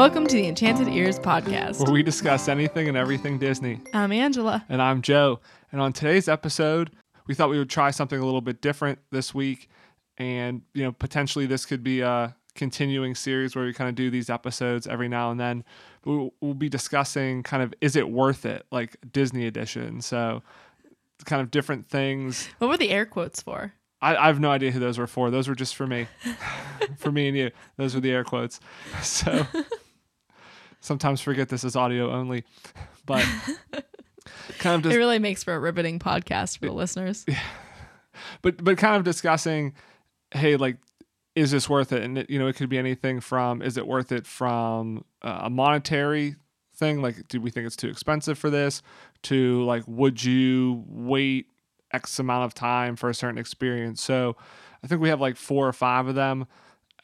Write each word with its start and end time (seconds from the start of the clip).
Welcome 0.00 0.26
to 0.28 0.34
the 0.34 0.48
Enchanted 0.48 0.88
Ears 0.88 1.18
podcast. 1.18 1.78
where 1.78 1.92
we 1.92 2.02
discuss 2.02 2.48
anything 2.48 2.88
and 2.88 2.96
everything 2.96 3.38
Disney. 3.38 3.82
I'm 3.92 4.12
Angela. 4.12 4.64
And 4.70 4.80
I'm 4.80 5.02
Joe. 5.02 5.40
And 5.72 5.80
on 5.82 5.92
today's 5.92 6.26
episode, 6.26 6.90
we 7.26 7.34
thought 7.34 7.50
we 7.50 7.58
would 7.58 7.68
try 7.68 7.90
something 7.90 8.18
a 8.18 8.24
little 8.24 8.40
bit 8.40 8.62
different 8.62 8.98
this 9.10 9.34
week. 9.34 9.68
And, 10.16 10.62
you 10.72 10.84
know, 10.84 10.92
potentially 10.92 11.44
this 11.44 11.66
could 11.66 11.84
be 11.84 12.00
a 12.00 12.34
continuing 12.54 13.14
series 13.14 13.54
where 13.54 13.66
we 13.66 13.74
kind 13.74 13.90
of 13.90 13.94
do 13.94 14.08
these 14.08 14.30
episodes 14.30 14.86
every 14.86 15.06
now 15.06 15.32
and 15.32 15.38
then. 15.38 15.64
But 16.00 16.10
we'll, 16.12 16.34
we'll 16.40 16.54
be 16.54 16.70
discussing 16.70 17.42
kind 17.42 17.62
of 17.62 17.74
is 17.82 17.94
it 17.94 18.08
worth 18.08 18.46
it, 18.46 18.64
like 18.72 18.96
Disney 19.12 19.46
edition. 19.46 20.00
So, 20.00 20.42
kind 21.26 21.42
of 21.42 21.50
different 21.50 21.90
things. 21.90 22.48
What 22.56 22.68
were 22.68 22.78
the 22.78 22.88
air 22.88 23.04
quotes 23.04 23.42
for? 23.42 23.74
I, 24.00 24.16
I 24.16 24.26
have 24.28 24.40
no 24.40 24.50
idea 24.50 24.70
who 24.70 24.80
those 24.80 24.96
were 24.96 25.06
for. 25.06 25.30
Those 25.30 25.46
were 25.46 25.54
just 25.54 25.76
for 25.76 25.86
me, 25.86 26.06
for 26.96 27.12
me 27.12 27.28
and 27.28 27.36
you. 27.36 27.50
Those 27.76 27.94
were 27.94 28.00
the 28.00 28.12
air 28.12 28.24
quotes. 28.24 28.60
So 29.02 29.46
sometimes 30.80 31.20
forget 31.20 31.48
this 31.48 31.64
is 31.64 31.76
audio 31.76 32.10
only, 32.10 32.44
but 33.06 33.24
kind 34.58 34.84
of 34.84 34.90
It 34.90 34.96
really 34.96 35.18
makes 35.18 35.42
for 35.44 35.54
a 35.54 35.60
riveting 35.60 35.98
podcast 35.98 36.58
for 36.58 36.66
the 36.66 36.72
listeners. 36.72 37.24
but 38.42 38.62
but 38.62 38.78
kind 38.78 38.96
of 38.96 39.04
discussing, 39.04 39.74
hey, 40.32 40.56
like, 40.56 40.76
is 41.34 41.50
this 41.50 41.68
worth 41.68 41.92
it? 41.92 42.02
And 42.02 42.18
it, 42.18 42.30
you 42.30 42.38
know, 42.38 42.48
it 42.48 42.56
could 42.56 42.68
be 42.68 42.78
anything 42.78 43.20
from 43.20 43.62
is 43.62 43.76
it 43.76 43.86
worth 43.86 44.12
it 44.12 44.26
from 44.26 45.04
uh, 45.22 45.40
a 45.44 45.50
monetary 45.50 46.36
thing, 46.74 47.02
like, 47.02 47.28
do 47.28 47.40
we 47.40 47.50
think 47.50 47.66
it's 47.66 47.76
too 47.76 47.88
expensive 47.88 48.38
for 48.38 48.50
this? 48.50 48.82
To 49.24 49.62
like, 49.64 49.84
would 49.86 50.24
you 50.24 50.82
wait 50.86 51.46
X 51.92 52.18
amount 52.18 52.44
of 52.44 52.54
time 52.54 52.96
for 52.96 53.10
a 53.10 53.14
certain 53.14 53.38
experience? 53.38 54.02
So, 54.02 54.36
I 54.82 54.86
think 54.86 55.00
we 55.00 55.10
have 55.10 55.20
like 55.20 55.36
four 55.36 55.68
or 55.68 55.72
five 55.72 56.06
of 56.06 56.14
them. 56.14 56.46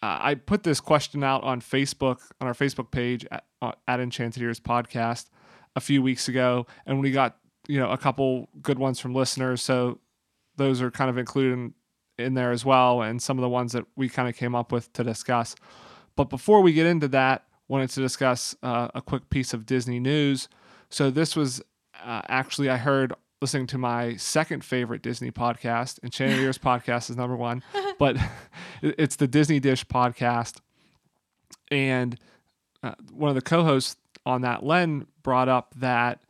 Uh, 0.02 0.18
I 0.20 0.34
put 0.34 0.62
this 0.62 0.80
question 0.80 1.24
out 1.24 1.42
on 1.44 1.60
Facebook 1.60 2.20
on 2.40 2.46
our 2.46 2.54
Facebook 2.54 2.90
page 2.90 3.26
at, 3.30 3.44
uh, 3.62 3.72
at 3.88 4.00
Enchanted 4.00 4.42
Ears 4.42 4.60
Podcast 4.60 5.30
a 5.74 5.80
few 5.80 6.02
weeks 6.02 6.28
ago, 6.28 6.66
and 6.86 7.00
we 7.00 7.10
got 7.10 7.38
you 7.68 7.78
know 7.78 7.90
a 7.90 7.98
couple 7.98 8.48
good 8.62 8.78
ones 8.78 9.00
from 9.00 9.14
listeners. 9.14 9.62
So 9.62 9.98
those 10.56 10.80
are 10.82 10.90
kind 10.90 11.10
of 11.10 11.18
included 11.18 11.52
in, 11.52 11.74
in 12.18 12.34
there 12.34 12.52
as 12.52 12.64
well, 12.64 13.02
and 13.02 13.20
some 13.20 13.38
of 13.38 13.42
the 13.42 13.48
ones 13.48 13.72
that 13.72 13.84
we 13.96 14.08
kind 14.08 14.28
of 14.28 14.36
came 14.36 14.54
up 14.54 14.72
with 14.72 14.92
to 14.94 15.04
discuss. 15.04 15.54
But 16.16 16.30
before 16.30 16.62
we 16.62 16.72
get 16.72 16.86
into 16.86 17.08
that, 17.08 17.44
wanted 17.68 17.90
to 17.90 18.00
discuss 18.00 18.56
uh, 18.62 18.88
a 18.94 19.02
quick 19.02 19.28
piece 19.30 19.52
of 19.52 19.66
Disney 19.66 20.00
news. 20.00 20.48
So 20.88 21.10
this 21.10 21.36
was 21.36 21.60
uh, 22.04 22.22
actually 22.28 22.68
I 22.68 22.76
heard 22.76 23.12
listening 23.40 23.66
to 23.68 23.78
my 23.78 24.16
second 24.16 24.64
favorite 24.64 25.02
Disney 25.02 25.30
podcast, 25.30 26.02
Enchanted 26.02 26.38
Ears 26.38 26.58
podcast 26.58 27.10
is 27.10 27.16
number 27.16 27.36
one, 27.36 27.62
but 27.98 28.16
it's 28.82 29.16
the 29.16 29.28
Disney 29.28 29.60
Dish 29.60 29.86
podcast, 29.86 30.58
and 31.70 32.18
uh, 32.82 32.94
one 33.12 33.28
of 33.28 33.34
the 33.34 33.42
co-hosts 33.42 33.96
on 34.24 34.42
that 34.42 34.64
Len 34.64 35.06
brought 35.22 35.48
up 35.48 35.74
that 35.76 36.20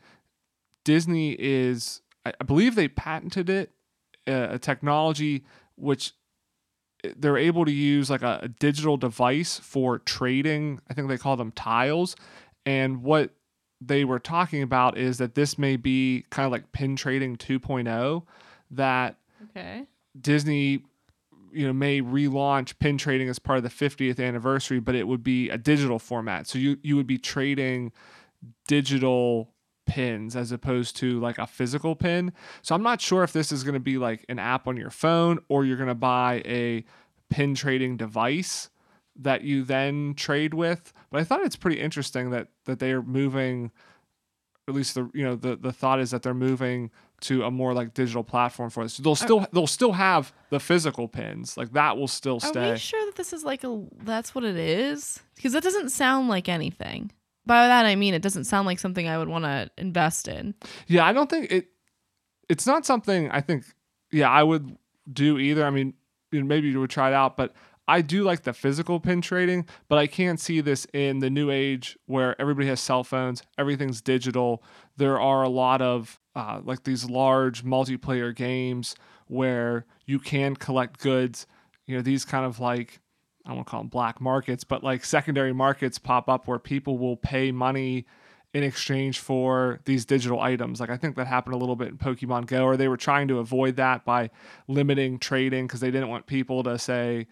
Disney 0.84 1.36
is 1.38 2.00
I 2.24 2.32
I 2.40 2.44
believe 2.44 2.74
they 2.74 2.88
patented 2.88 3.48
it 3.48 3.70
uh, 4.26 4.48
a 4.50 4.58
technology 4.58 5.44
which 5.76 6.12
eh, 7.04 7.12
they're 7.16 7.38
able 7.38 7.64
to 7.64 7.72
use 7.72 8.10
like 8.10 8.22
a, 8.22 8.40
a 8.42 8.48
digital 8.48 8.96
device 8.96 9.58
for 9.58 9.98
trading 9.98 10.80
I 10.90 10.94
think 10.94 11.08
they 11.08 11.18
call 11.18 11.36
them 11.36 11.52
tiles. 11.52 12.16
And 12.64 13.02
what 13.02 13.30
they 13.80 14.04
were 14.04 14.18
talking 14.18 14.62
about 14.62 14.96
is 14.96 15.18
that 15.18 15.34
this 15.34 15.58
may 15.58 15.76
be 15.76 16.24
kind 16.30 16.46
of 16.46 16.52
like 16.52 16.72
pin 16.72 16.96
trading 16.96 17.36
2.0 17.36 18.22
that 18.70 19.16
Okay. 19.50 19.84
Disney, 20.18 20.82
you 21.52 21.66
know, 21.66 21.72
may 21.72 22.00
relaunch 22.00 22.78
pin 22.78 22.98
trading 22.98 23.28
as 23.28 23.38
part 23.38 23.58
of 23.58 23.62
the 23.62 23.70
50th 23.70 24.24
anniversary, 24.24 24.80
but 24.80 24.94
it 24.94 25.06
would 25.06 25.22
be 25.22 25.50
a 25.50 25.58
digital 25.58 25.98
format. 25.98 26.46
So 26.46 26.58
you 26.58 26.78
you 26.82 26.96
would 26.96 27.06
be 27.06 27.18
trading 27.18 27.92
digital 28.66 29.52
pins 29.86 30.34
as 30.34 30.52
opposed 30.52 30.96
to 30.96 31.20
like 31.20 31.38
a 31.38 31.46
physical 31.46 31.94
pin. 31.94 32.32
So 32.62 32.74
I'm 32.74 32.82
not 32.82 33.00
sure 33.00 33.22
if 33.22 33.32
this 33.32 33.52
is 33.52 33.62
going 33.62 33.74
to 33.74 33.80
be 33.80 33.98
like 33.98 34.24
an 34.28 34.38
app 34.38 34.66
on 34.66 34.76
your 34.76 34.90
phone 34.90 35.38
or 35.48 35.64
you're 35.64 35.76
going 35.76 35.88
to 35.88 35.94
buy 35.94 36.42
a 36.44 36.84
pin 37.30 37.54
trading 37.54 37.96
device 37.96 38.68
that 39.18 39.42
you 39.42 39.64
then 39.64 40.14
trade 40.14 40.54
with. 40.54 40.92
But 41.10 41.20
I 41.20 41.24
thought 41.24 41.42
it's 41.42 41.56
pretty 41.56 41.80
interesting 41.80 42.30
that 42.30 42.48
that 42.64 42.78
they 42.78 42.92
are 42.92 43.02
moving 43.02 43.70
at 44.68 44.74
least 44.74 44.94
the 44.94 45.10
you 45.14 45.24
know 45.24 45.36
the 45.36 45.56
the 45.56 45.72
thought 45.72 46.00
is 46.00 46.10
that 46.10 46.22
they're 46.22 46.34
moving 46.34 46.90
to 47.18 47.44
a 47.44 47.50
more 47.50 47.72
like 47.72 47.94
digital 47.94 48.22
platform 48.24 48.68
for 48.70 48.82
this. 48.82 48.98
They'll 48.98 49.14
still 49.14 49.46
they'll 49.52 49.66
still 49.66 49.92
have 49.92 50.32
the 50.50 50.60
physical 50.60 51.08
pins. 51.08 51.56
Like 51.56 51.72
that 51.72 51.96
will 51.96 52.08
still 52.08 52.40
stay. 52.40 52.70
Are 52.70 52.72
we 52.72 52.78
sure 52.78 53.04
that 53.06 53.14
this 53.14 53.32
is 53.32 53.44
like 53.44 53.64
a 53.64 53.84
that's 54.02 54.34
what 54.34 54.44
it 54.44 54.56
is? 54.56 55.20
Because 55.34 55.52
that 55.52 55.62
doesn't 55.62 55.90
sound 55.90 56.28
like 56.28 56.48
anything. 56.48 57.12
By 57.46 57.66
that 57.66 57.86
I 57.86 57.94
mean 57.94 58.12
it 58.12 58.22
doesn't 58.22 58.44
sound 58.44 58.66
like 58.66 58.78
something 58.78 59.08
I 59.08 59.18
would 59.18 59.28
want 59.28 59.44
to 59.44 59.70
invest 59.78 60.28
in. 60.28 60.54
Yeah, 60.88 61.04
I 61.06 61.12
don't 61.12 61.30
think 61.30 61.50
it. 61.50 61.68
It's 62.48 62.66
not 62.66 62.84
something 62.84 63.30
I 63.30 63.40
think. 63.40 63.64
Yeah, 64.12 64.30
I 64.30 64.42
would 64.42 64.76
do 65.12 65.38
either. 65.38 65.64
I 65.64 65.70
mean, 65.70 65.94
maybe 66.32 66.68
you 66.68 66.80
would 66.80 66.90
try 66.90 67.08
it 67.08 67.14
out, 67.14 67.36
but 67.36 67.54
I 67.88 68.00
do 68.02 68.22
like 68.24 68.42
the 68.42 68.52
physical 68.52 69.00
pin 69.00 69.20
trading. 69.20 69.66
But 69.88 69.98
I 69.98 70.06
can't 70.06 70.40
see 70.40 70.60
this 70.60 70.86
in 70.92 71.20
the 71.20 71.30
new 71.30 71.50
age 71.50 71.96
where 72.06 72.40
everybody 72.40 72.66
has 72.68 72.80
cell 72.80 73.04
phones, 73.04 73.42
everything's 73.58 74.00
digital. 74.00 74.62
There 74.96 75.20
are 75.20 75.42
a 75.42 75.48
lot 75.48 75.82
of 75.82 76.20
uh, 76.34 76.60
like 76.64 76.84
these 76.84 77.08
large 77.08 77.64
multiplayer 77.64 78.34
games 78.34 78.94
where 79.26 79.86
you 80.04 80.18
can 80.18 80.56
collect 80.56 81.00
goods. 81.00 81.46
You 81.86 81.96
know, 81.96 82.02
these 82.02 82.24
kind 82.24 82.44
of 82.44 82.60
like 82.60 83.00
I 83.46 83.52
want 83.52 83.66
to 83.66 83.70
call 83.70 83.80
them 83.80 83.88
black 83.88 84.20
markets, 84.20 84.64
but 84.64 84.82
like 84.82 85.04
secondary 85.04 85.52
markets 85.52 85.98
pop 85.98 86.28
up 86.28 86.48
where 86.48 86.58
people 86.58 86.98
will 86.98 87.16
pay 87.16 87.52
money 87.52 88.06
in 88.52 88.62
exchange 88.62 89.20
for 89.20 89.80
these 89.84 90.04
digital 90.04 90.40
items. 90.40 90.80
Like 90.80 90.90
I 90.90 90.96
think 90.96 91.14
that 91.16 91.26
happened 91.26 91.54
a 91.54 91.58
little 91.58 91.76
bit 91.76 91.88
in 91.88 91.98
Pokemon 91.98 92.46
Go, 92.46 92.64
or 92.64 92.76
they 92.76 92.88
were 92.88 92.96
trying 92.96 93.28
to 93.28 93.38
avoid 93.38 93.76
that 93.76 94.04
by 94.04 94.30
limiting 94.66 95.18
trading 95.18 95.66
because 95.66 95.80
they 95.80 95.90
didn't 95.90 96.08
want 96.08 96.26
people 96.26 96.62
to 96.64 96.78
say, 96.78 97.26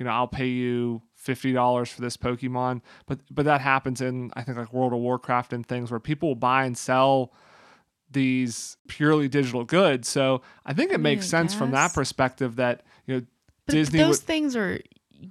you 0.00 0.06
know, 0.06 0.12
I'll 0.12 0.26
pay 0.26 0.48
you 0.48 1.02
fifty 1.14 1.52
dollars 1.52 1.90
for 1.90 2.00
this 2.00 2.16
Pokemon. 2.16 2.80
But 3.06 3.20
but 3.30 3.44
that 3.44 3.60
happens 3.60 4.00
in 4.00 4.32
I 4.34 4.42
think 4.42 4.56
like 4.56 4.72
World 4.72 4.94
of 4.94 4.98
Warcraft 4.98 5.52
and 5.52 5.64
things 5.64 5.90
where 5.90 6.00
people 6.00 6.30
will 6.30 6.36
buy 6.36 6.64
and 6.64 6.76
sell 6.76 7.34
these 8.10 8.78
purely 8.88 9.28
digital 9.28 9.62
goods. 9.62 10.08
So 10.08 10.40
I 10.64 10.72
think 10.72 10.90
it 10.90 10.98
makes 10.98 11.26
I 11.26 11.28
sense 11.28 11.54
from 11.54 11.72
that 11.72 11.92
perspective 11.92 12.56
that 12.56 12.82
you 13.06 13.14
know 13.14 13.26
But 13.66 13.72
Disney 13.74 13.98
those 13.98 14.20
would, 14.20 14.26
things 14.26 14.56
are 14.56 14.80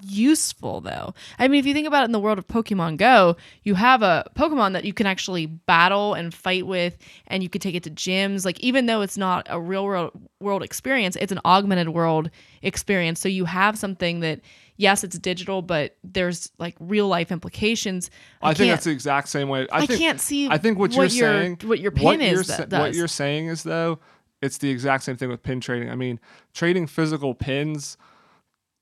useful 0.04 0.82
though. 0.82 1.14
I 1.38 1.48
mean, 1.48 1.60
if 1.60 1.66
you 1.66 1.74
think 1.74 1.88
about 1.88 2.04
it 2.04 2.06
in 2.06 2.12
the 2.12 2.20
world 2.20 2.38
of 2.38 2.48
Pokemon 2.48 2.98
Go, 2.98 3.36
you 3.64 3.76
have 3.76 4.02
a 4.02 4.30
Pokemon 4.36 4.74
that 4.74 4.86
you 4.86 4.94
can 4.94 5.06
actually 5.06 5.46
battle 5.46 6.14
and 6.14 6.34
fight 6.34 6.66
with 6.68 6.98
and 7.28 7.44
you 7.44 7.50
could 7.50 7.62
take 7.62 7.76
it 7.76 7.84
to 7.84 7.92
gyms. 7.92 8.46
Like 8.46 8.60
even 8.60 8.86
though 8.86 9.02
it's 9.02 9.18
not 9.18 9.48
a 9.50 9.60
real 9.60 9.86
world 9.86 10.12
world 10.40 10.64
experience, 10.64 11.16
it's 11.16 11.32
an 11.32 11.40
augmented 11.46 11.90
world 11.90 12.30
experience. 12.62 13.20
So 13.20 13.30
you 13.30 13.46
have 13.46 13.78
something 13.78 14.20
that 14.22 14.42
yes, 14.78 15.04
it's 15.04 15.20
digital, 15.20 15.62
but 15.62 15.98
there's 16.04 16.52
like 16.58 16.76
real 16.80 17.08
life 17.08 17.32
implications. 17.32 18.10
I, 18.42 18.54
think 18.54 18.72
that's 18.72 18.86
the 18.86 18.92
exact 18.92 19.28
same 19.28 19.50
way. 19.50 19.68
I, 19.72 19.80
I, 19.80 19.86
think 19.86 20.00
can't 20.00 20.20
see 20.20 20.50
I 20.50 20.58
think 20.58 20.80
what, 20.80 20.94
you're 20.94 21.06
your, 21.06 21.10
saying, 21.10 21.60
what 21.66 21.80
your 21.80 21.92
pin 21.92 22.06
what 22.06 22.22
is 22.22 22.32
you're 22.32 22.44
sa- 22.44 22.66
what 22.80 22.96
you're 22.96 23.08
saying 23.08 23.48
is 23.48 23.64
though, 23.64 24.00
it's 24.42 24.58
the 24.58 24.70
exact 24.70 25.04
same 25.04 25.18
thing 25.18 25.30
with 25.30 25.44
pin 25.44 25.60
trading. 25.60 25.90
I 25.90 25.96
mean, 25.96 26.20
trading 26.54 26.88
physical 26.88 27.36
pins 27.36 27.98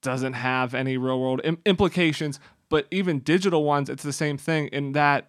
doesn't 0.07 0.33
have 0.33 0.73
any 0.73 0.95
real 0.95 1.19
world 1.19 1.41
Im- 1.43 1.59
implications, 1.65 2.39
but 2.69 2.87
even 2.91 3.19
digital 3.19 3.65
ones, 3.65 3.89
it's 3.89 4.03
the 4.03 4.13
same 4.13 4.37
thing 4.37 4.67
in 4.67 4.93
that 4.93 5.27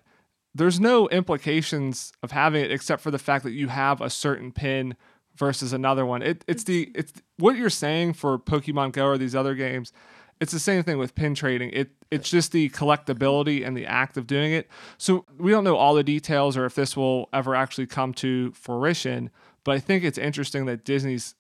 there's 0.55 0.79
no 0.79 1.09
implications 1.09 2.13
of 2.23 2.31
having 2.31 2.65
it 2.65 2.71
except 2.71 3.03
for 3.03 3.11
the 3.11 3.19
fact 3.19 3.43
that 3.43 3.51
you 3.51 3.67
have 3.67 4.01
a 4.01 4.09
certain 4.09 4.53
pin 4.53 4.95
versus 5.35 5.73
another 5.73 6.07
one. 6.07 6.23
It, 6.23 6.45
it's 6.47 6.63
the 6.63 6.93
it's 6.95 7.13
what 7.39 7.57
you're 7.57 7.71
saying 7.71 8.13
for 8.13 8.39
Pokemon 8.39 8.93
Go 8.93 9.07
or 9.07 9.19
these 9.19 9.35
other 9.35 9.57
games. 9.57 9.93
It's 10.41 10.53
the 10.53 10.61
same 10.61 10.85
thing 10.85 10.97
with 10.97 11.17
pin 11.17 11.35
trading. 11.35 11.71
It 11.73 11.91
it's 12.13 12.31
just 12.31 12.53
the 12.53 12.71
collectability 12.71 13.67
and 13.67 13.77
the 13.77 13.85
act 13.85 14.17
of 14.17 14.29
doing 14.29 14.53
it. 14.53 14.69
So 14.97 15.25
we 15.39 15.51
don't 15.51 15.65
know 15.65 15.77
all 15.77 15.95
the 15.97 16.05
details 16.05 16.57
or 16.57 16.67
if 16.67 16.77
this 16.77 16.97
will 16.97 17.29
ever 17.33 17.57
actually 17.57 17.89
come 17.89 18.15
to 18.15 18.53
fruition. 18.53 19.31
But 19.65 19.75
I 19.75 19.81
think 19.81 20.05
it's 20.05 20.19
interesting 20.19 20.67
that 20.67 20.85
Disney's 20.85 21.35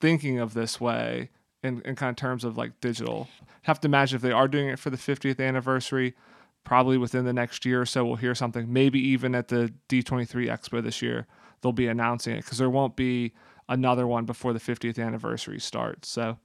thinking 0.00 0.38
of 0.38 0.54
this 0.54 0.80
way 0.80 1.30
in, 1.64 1.80
in 1.84 1.96
kind 1.96 2.10
of 2.10 2.16
terms 2.16 2.44
of 2.44 2.56
like 2.56 2.78
digital. 2.80 3.28
Have 3.62 3.80
to 3.80 3.88
imagine 3.88 4.16
if 4.16 4.22
they 4.22 4.30
are 4.30 4.46
doing 4.46 4.68
it 4.68 4.78
for 4.78 4.90
the 4.90 4.96
50th 4.96 5.40
anniversary, 5.40 6.14
probably 6.62 6.98
within 6.98 7.24
the 7.24 7.32
next 7.32 7.64
year 7.64 7.80
or 7.80 7.86
so, 7.86 8.04
we'll 8.04 8.16
hear 8.16 8.34
something. 8.34 8.72
Maybe 8.72 9.00
even 9.00 9.34
at 9.34 9.48
the 9.48 9.72
D23 9.88 10.46
Expo 10.46 10.82
this 10.82 11.02
year, 11.02 11.26
they'll 11.62 11.72
be 11.72 11.88
announcing 11.88 12.34
it 12.34 12.44
because 12.44 12.58
there 12.58 12.70
won't 12.70 12.94
be 12.94 13.32
another 13.68 14.06
one 14.06 14.26
before 14.26 14.52
the 14.52 14.60
50th 14.60 15.04
anniversary 15.04 15.58
starts. 15.58 16.08
So, 16.08 16.38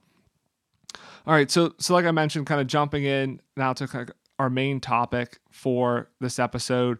all 1.26 1.34
right. 1.34 1.50
So, 1.50 1.74
so 1.78 1.92
like 1.92 2.06
I 2.06 2.10
mentioned, 2.10 2.46
kind 2.46 2.60
of 2.60 2.66
jumping 2.66 3.04
in 3.04 3.40
now 3.56 3.74
to 3.74 3.86
kind 3.86 4.08
of 4.08 4.16
our 4.38 4.48
main 4.48 4.80
topic 4.80 5.38
for 5.50 6.08
this 6.20 6.38
episode, 6.38 6.98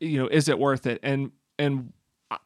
you 0.00 0.20
know, 0.20 0.26
is 0.26 0.48
it 0.48 0.58
worth 0.58 0.86
it? 0.86 0.98
And, 1.04 1.30
and 1.56 1.92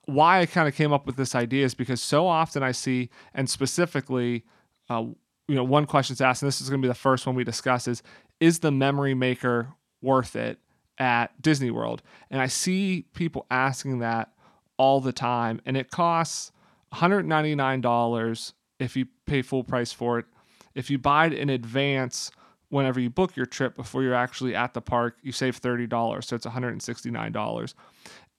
why 0.04 0.40
I 0.40 0.46
kind 0.46 0.68
of 0.68 0.74
came 0.74 0.92
up 0.92 1.06
with 1.06 1.16
this 1.16 1.34
idea 1.34 1.64
is 1.64 1.74
because 1.74 2.02
so 2.02 2.26
often 2.26 2.62
I 2.62 2.72
see, 2.72 3.08
and 3.32 3.48
specifically, 3.48 4.44
uh, 4.88 5.04
you 5.48 5.54
know, 5.54 5.64
one 5.64 5.84
question 5.84 5.90
question's 5.90 6.20
asked, 6.20 6.42
and 6.42 6.48
this 6.48 6.60
is 6.60 6.68
going 6.68 6.80
to 6.80 6.86
be 6.86 6.90
the 6.90 6.94
first 6.94 7.26
one 7.26 7.34
we 7.34 7.44
discuss 7.44 7.88
is, 7.88 8.02
is 8.38 8.58
the 8.58 8.70
memory 8.70 9.14
maker 9.14 9.68
worth 10.02 10.36
it 10.36 10.58
at 10.98 11.40
Disney 11.40 11.70
World. 11.70 12.02
And 12.30 12.40
I 12.40 12.46
see 12.46 13.06
people 13.14 13.46
asking 13.50 14.00
that 14.00 14.32
all 14.76 15.00
the 15.00 15.12
time. 15.12 15.60
And 15.64 15.76
it 15.76 15.90
costs 15.90 16.52
$199 16.92 18.52
if 18.78 18.96
you 18.96 19.06
pay 19.26 19.42
full 19.42 19.64
price 19.64 19.92
for 19.92 20.18
it. 20.18 20.26
If 20.74 20.90
you 20.90 20.98
buy 20.98 21.26
it 21.26 21.32
in 21.32 21.50
advance, 21.50 22.30
whenever 22.68 23.00
you 23.00 23.10
book 23.10 23.34
your 23.34 23.46
trip 23.46 23.74
before 23.74 24.02
you're 24.02 24.14
actually 24.14 24.54
at 24.54 24.74
the 24.74 24.80
park, 24.80 25.16
you 25.22 25.32
save 25.32 25.60
$30. 25.60 26.24
So 26.24 26.36
it's 26.36 26.46
$169. 26.46 27.74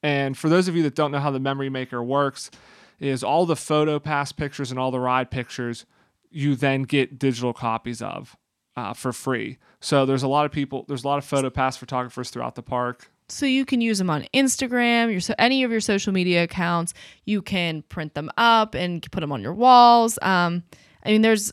And 0.04 0.38
for 0.38 0.48
those 0.48 0.68
of 0.68 0.75
you 0.75 0.84
that 0.84 0.95
don't 0.95 1.12
know 1.12 1.19
how 1.19 1.31
the 1.31 1.40
Memory 1.40 1.69
Maker 1.69 2.02
works, 2.04 2.52
is 3.00 3.24
all 3.24 3.45
the 3.45 3.56
photo 3.56 3.98
pass 3.98 4.31
pictures 4.31 4.72
and 4.72 4.80
all 4.80 4.92
the 4.92 5.00
ride 5.00 5.31
pictures 5.31 5.86
you 6.31 6.56
then 6.56 6.84
get 6.84 7.18
digital 7.20 7.54
copies 7.54 8.02
of 8.02 8.36
uh, 8.76 8.94
for 8.94 9.12
free. 9.14 9.58
So 9.81 10.06
there's 10.06 10.24
a 10.24 10.28
lot 10.28 10.46
of 10.46 10.52
people, 10.52 10.86
there's 10.88 11.04
a 11.04 11.08
lot 11.08 11.18
of 11.18 11.26
photo 11.26 11.50
pass 11.50 11.78
photographers 11.78 12.30
throughout 12.30 12.56
the 12.56 12.62
park. 12.64 13.12
So 13.28 13.46
you 13.46 13.64
can 13.66 13.80
use 13.81 14.00
them 14.00 14.10
on 14.10 14.26
Instagram, 14.34 15.12
your 15.12 15.20
so 15.20 15.36
any 15.38 15.64
of 15.64 15.70
your 15.72 15.81
social 15.81 16.12
media 16.12 16.44
accounts. 16.44 16.94
You 17.26 17.42
can 17.42 17.84
print 17.84 18.16
them 18.16 18.31
up 18.38 18.74
and 18.74 19.06
put 19.12 19.20
them 19.20 19.31
on 19.31 19.42
your 19.44 19.54
walls. 19.54 20.18
Um, 20.22 20.64
I 21.04 21.10
mean, 21.10 21.22
there's 21.22 21.52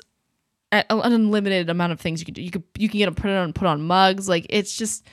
an 0.73 0.84
unlimited 0.88 1.69
amount 1.69 1.93
of 1.93 2.00
things 2.00 2.20
you 2.20 2.25
can 2.25 2.34
do. 2.34 2.43
You 2.43 2.50
could 2.50 2.64
you 2.78 2.88
can 2.88 2.99
get 2.99 3.05
them 3.05 3.14
printed 3.14 3.38
on, 3.40 3.52
put 3.52 3.67
on 3.69 3.82
mugs. 3.82 4.26
Like 4.28 4.46
it's 4.49 4.75
just 4.76 5.06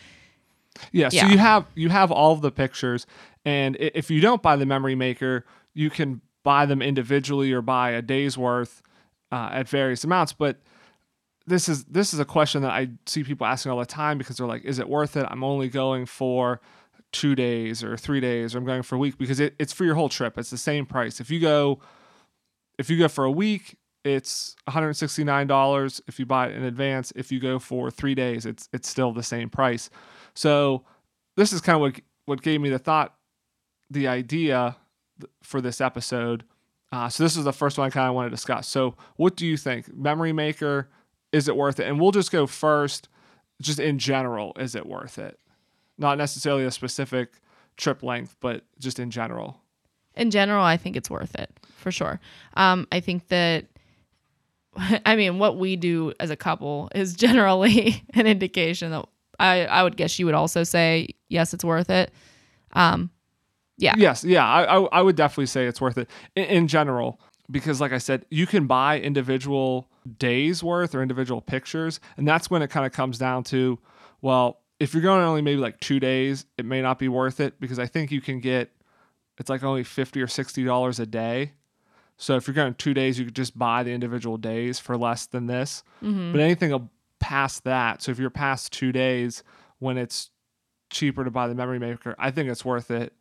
Yeah, 0.92 1.10
so 1.10 1.18
Yeah. 1.18 1.30
you 1.32 1.38
have 1.38 1.66
you 1.76 1.90
have 1.90 2.12
all 2.12 2.32
of 2.32 2.42
the 2.42 2.52
pictures, 2.52 3.06
and 3.44 3.76
if 3.80 4.10
you 4.10 4.22
don't 4.22 4.42
buy 4.42 4.56
the 4.56 4.66
Memory 4.66 4.96
Maker, 4.96 5.46
you 5.74 5.90
can 5.90 6.22
buy 6.44 6.66
them 6.66 6.82
individually 6.82 7.52
or 7.52 7.62
buy 7.62 7.92
a 7.92 8.02
day's 8.02 8.38
worth 8.38 8.82
uh, 9.34 9.50
at 9.52 9.68
various 9.68 10.04
amounts. 10.04 10.32
But 10.32 10.62
this 11.48 11.68
is 11.68 11.86
this 11.86 12.14
is 12.14 12.20
a 12.20 12.26
question 12.26 12.62
that 12.62 12.72
I 12.72 12.90
see 13.08 13.24
people 13.24 13.48
asking 13.48 13.72
all 13.72 13.80
the 13.80 13.86
time 13.86 14.20
because 14.20 14.38
they're 14.38 14.48
like, 14.48 14.64
"Is 14.64 14.78
it 14.78 14.88
worth 14.88 15.18
it? 15.18 15.26
I'm 15.30 15.44
only 15.44 15.70
going 15.70 16.06
for 16.06 16.62
two 17.12 17.36
days 17.36 17.84
or 17.84 17.98
three 17.98 18.20
days, 18.20 18.54
or 18.54 18.60
I'm 18.60 18.66
going 18.66 18.84
for 18.84 18.96
a 18.96 19.00
week 19.00 19.18
because 19.18 19.40
it, 19.40 19.56
it's 19.58 19.74
for 19.74 19.86
your 19.86 19.96
whole 19.96 20.10
trip. 20.10 20.38
It's 20.38 20.52
the 20.52 20.58
same 20.58 20.86
price. 20.86 21.20
If 21.20 21.32
you 21.32 21.40
go 21.40 21.80
if 22.78 22.90
you 22.90 22.98
go 23.00 23.08
for 23.08 23.24
a 23.26 23.32
week, 23.32 23.78
it's 24.04 24.56
$169 24.68 26.02
if 26.08 26.20
you 26.20 26.26
buy 26.26 26.48
it 26.48 26.56
in 26.56 26.64
advance. 26.64 27.14
If 27.16 27.32
you 27.32 27.40
go 27.40 27.60
for 27.60 27.90
3 27.90 28.16
days, 28.16 28.46
it's 28.46 28.70
it's 28.72 28.88
still 28.88 29.12
the 29.12 29.24
same 29.24 29.50
price. 29.50 29.90
So 30.36 30.86
this 31.38 31.52
is 31.52 31.62
kind 31.62 31.76
of 31.76 31.82
what 31.82 32.02
what 32.26 32.42
gave 32.44 32.62
me 32.62 32.70
the 32.70 32.80
thought 32.80 33.16
the 33.90 34.08
idea 34.08 34.78
for 35.42 35.60
this 35.60 35.82
episode. 35.82 36.44
Uh, 36.94 37.10
so 37.10 37.24
this 37.24 37.36
is 37.36 37.44
the 37.44 37.52
first 37.52 37.80
one 37.80 37.88
I 37.88 37.90
kind 37.90 38.08
of 38.08 38.14
want 38.14 38.28
to 38.28 38.30
discuss. 38.30 38.68
So 38.68 38.94
what 39.16 39.36
do 39.36 39.48
you 39.48 39.58
think? 39.58 39.92
Memory 39.96 40.32
Maker, 40.32 40.90
is 41.32 41.48
it 41.48 41.58
worth 41.58 41.80
it? 41.80 41.88
And 41.88 42.00
we'll 42.00 42.12
just 42.12 42.32
go 42.32 42.46
first, 42.46 43.10
just 43.60 43.80
in 43.80 43.98
general, 43.98 44.54
is 44.60 44.76
it 44.76 44.86
worth 44.86 45.18
it? 45.18 45.40
Not 45.98 46.20
necessarily 46.20 46.66
a 46.66 46.70
specific 46.72 47.32
trip 47.78 48.04
length, 48.04 48.36
but 48.40 48.64
just 48.78 49.00
in 49.00 49.10
general. 49.10 49.60
in 50.16 50.30
general, 50.30 50.64
I 50.64 50.78
think 50.78 50.96
it's 50.96 51.10
worth 51.10 51.34
it 51.34 51.50
for 51.78 51.92
sure. 51.92 52.20
Um, 52.54 52.88
I 52.92 53.00
think 53.00 53.30
that, 53.30 53.66
I 54.78 55.16
mean, 55.16 55.40
what 55.40 55.58
we 55.58 55.76
do 55.76 56.14
as 56.20 56.30
a 56.30 56.36
couple 56.36 56.90
is 56.94 57.16
generally 57.16 58.04
an 58.14 58.28
indication 58.28 58.92
that 58.92 59.06
I, 59.40 59.66
I 59.66 59.82
would 59.82 59.98
guess 59.98 60.20
you 60.20 60.28
would 60.28 60.36
also 60.36 60.64
say, 60.64 61.08
yes, 61.28 61.56
it's 61.56 61.64
worth 61.64 61.90
it. 61.90 62.12
Um, 62.74 63.10
Yeah. 63.78 63.96
Yes. 63.98 64.24
Yeah. 64.24 64.48
I, 64.48 64.78
I, 64.78 64.82
I 64.86 65.02
would 65.02 65.16
definitely 65.16 65.48
say 65.48 65.66
it's 65.66 65.82
worth 65.82 65.98
it 65.98 66.10
in, 66.36 66.46
in 66.46 66.68
general 66.68 67.20
because, 67.50 67.82
like 67.82 67.92
I 67.92 67.98
said, 67.98 68.26
you 68.30 68.48
can 68.48 68.68
buy 68.68 69.00
individual 69.00 69.90
days 70.18 70.64
worth 70.64 70.94
or 70.96 71.02
individual 71.02 71.42
pictures. 71.42 72.00
And 72.18 72.28
that's 72.28 72.50
when 72.50 72.62
it 72.62 72.70
kind 72.70 72.86
of 72.86 72.92
comes 72.92 73.18
down 73.18 73.44
to, 73.46 73.80
well, 74.22 74.60
if 74.80 74.94
you're 74.94 75.04
going 75.04 75.24
only 75.24 75.42
maybe 75.42 75.60
like 75.60 75.80
two 75.80 76.00
days, 76.00 76.46
it 76.58 76.66
may 76.66 76.82
not 76.82 77.00
be 77.00 77.08
worth 77.08 77.40
it 77.40 77.60
because 77.60 77.80
I 77.80 77.86
think 77.86 78.12
you 78.12 78.22
can 78.22 78.40
get, 78.40 78.72
it's 79.38 79.50
like 79.50 79.64
only 79.64 79.84
50 79.84 80.22
or 80.22 80.28
$60 80.28 81.00
a 81.00 81.06
day. 81.06 81.54
So 82.18 82.36
if 82.36 82.48
you're 82.48 82.54
going 82.54 82.76
two 82.76 82.94
days, 82.94 83.18
you 83.18 83.26
could 83.26 83.36
just 83.36 83.58
buy 83.58 83.84
the 83.84 83.92
individual 83.92 84.38
days 84.38 84.80
for 84.80 84.98
less 84.98 85.26
than 85.26 85.48
this. 85.48 85.84
Mm-hmm. 86.04 86.32
But 86.32 86.42
anything 86.42 86.90
past 87.20 87.64
that, 87.64 88.02
so 88.02 88.12
if 88.12 88.20
you're 88.20 88.30
past 88.30 88.72
two 88.72 88.92
days 88.92 89.44
when 89.80 89.98
it's 89.98 90.30
cheaper 90.90 91.24
to 91.24 91.32
buy 91.32 91.48
the 91.48 91.56
memory 91.56 91.80
maker, 91.80 92.16
I 92.20 92.32
think 92.32 92.50
it's 92.50 92.64
worth 92.64 92.92
it 92.92 93.14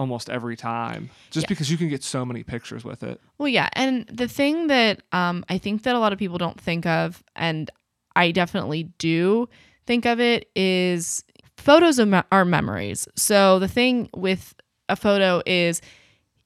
almost 0.00 0.30
every 0.30 0.56
time 0.56 1.10
just 1.30 1.44
Yeah. 1.44 1.48
because 1.52 1.70
you 1.70 1.76
can 1.76 1.88
get 1.88 2.02
so 2.02 2.24
many 2.24 2.42
pictures 2.42 2.84
with 2.84 3.02
it. 3.02 3.20
Well, 3.38 3.48
yeah, 3.48 3.68
and 3.74 4.06
the 4.06 4.28
thing 4.28 4.66
that 4.68 5.02
um, 5.12 5.44
I 5.48 5.58
think 5.58 5.82
that 5.84 5.94
a 5.94 5.98
lot 5.98 6.12
of 6.14 6.18
people 6.18 6.38
don't 6.38 6.60
think 6.60 6.86
of, 6.86 7.22
and 7.36 7.70
I 8.16 8.30
definitely 8.32 8.84
do 8.98 9.48
think 9.86 10.06
of 10.06 10.18
it, 10.20 10.48
is 10.56 11.22
photos 11.56 12.00
are, 12.00 12.06
me- 12.06 12.22
are 12.32 12.44
memories. 12.44 13.06
So 13.16 13.58
the 13.58 13.68
thing 13.68 14.08
with 14.16 14.54
a 14.88 14.96
photo 14.96 15.42
is, 15.46 15.82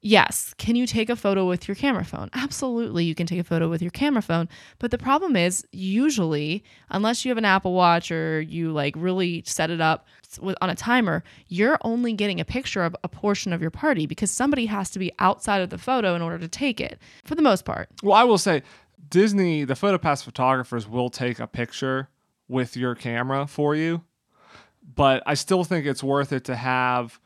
yes, 0.04 0.54
can 0.58 0.76
you 0.76 0.86
take 0.86 1.08
a 1.08 1.16
photo 1.16 1.48
with 1.48 1.66
your 1.66 1.74
camera 1.74 2.04
phone? 2.04 2.28
Absolutely, 2.34 3.04
you 3.04 3.14
can 3.14 3.26
take 3.26 3.40
a 3.40 3.44
photo 3.44 3.68
with 3.68 3.82
your 3.82 3.90
camera 3.90 4.22
phone. 4.22 4.48
But 4.78 4.90
the 4.90 4.98
problem 4.98 5.34
is, 5.34 5.66
usually, 5.72 6.62
unless 6.90 7.24
you 7.24 7.30
have 7.30 7.38
an 7.38 7.44
Apple 7.44 7.72
Watch 7.72 8.12
or 8.12 8.40
you 8.42 8.70
like 8.70 8.94
really 8.96 9.42
set 9.46 9.70
it 9.70 9.80
up 9.80 10.06
on 10.60 10.70
a 10.70 10.74
timer, 10.74 11.24
you're 11.48 11.78
only 11.82 12.12
getting 12.12 12.38
a 12.38 12.44
picture 12.44 12.84
of 12.84 12.94
a 13.02 13.08
portion 13.08 13.52
of 13.52 13.60
your 13.60 13.70
party 13.70 14.06
because 14.06 14.30
somebody 14.30 14.66
has 14.66 14.90
to 14.90 14.98
be 14.98 15.10
outside 15.18 15.62
of 15.62 15.70
the 15.70 15.78
photo 15.78 16.14
in 16.14 16.22
order 16.22 16.38
to 16.38 16.48
take 16.48 16.80
it 16.80 16.98
for 17.24 17.34
the 17.34 17.42
most 17.42 17.64
part. 17.64 17.88
Well, 18.02 18.14
I 18.14 18.24
will 18.24 18.38
say 18.38 18.62
Disney, 19.08 19.64
the 19.64 19.74
PhotoPass 19.74 20.22
photographers 20.22 20.86
will 20.86 21.08
take 21.08 21.38
a 21.38 21.46
picture 21.46 22.08
with 22.46 22.76
your 22.76 22.94
camera 22.94 23.46
for 23.46 23.74
you, 23.74 24.02
but 24.94 25.22
I 25.26 25.32
still 25.32 25.64
think 25.64 25.86
it's 25.86 26.02
worth 26.02 26.32
it 26.32 26.44
to 26.44 26.56
have. 26.56 27.18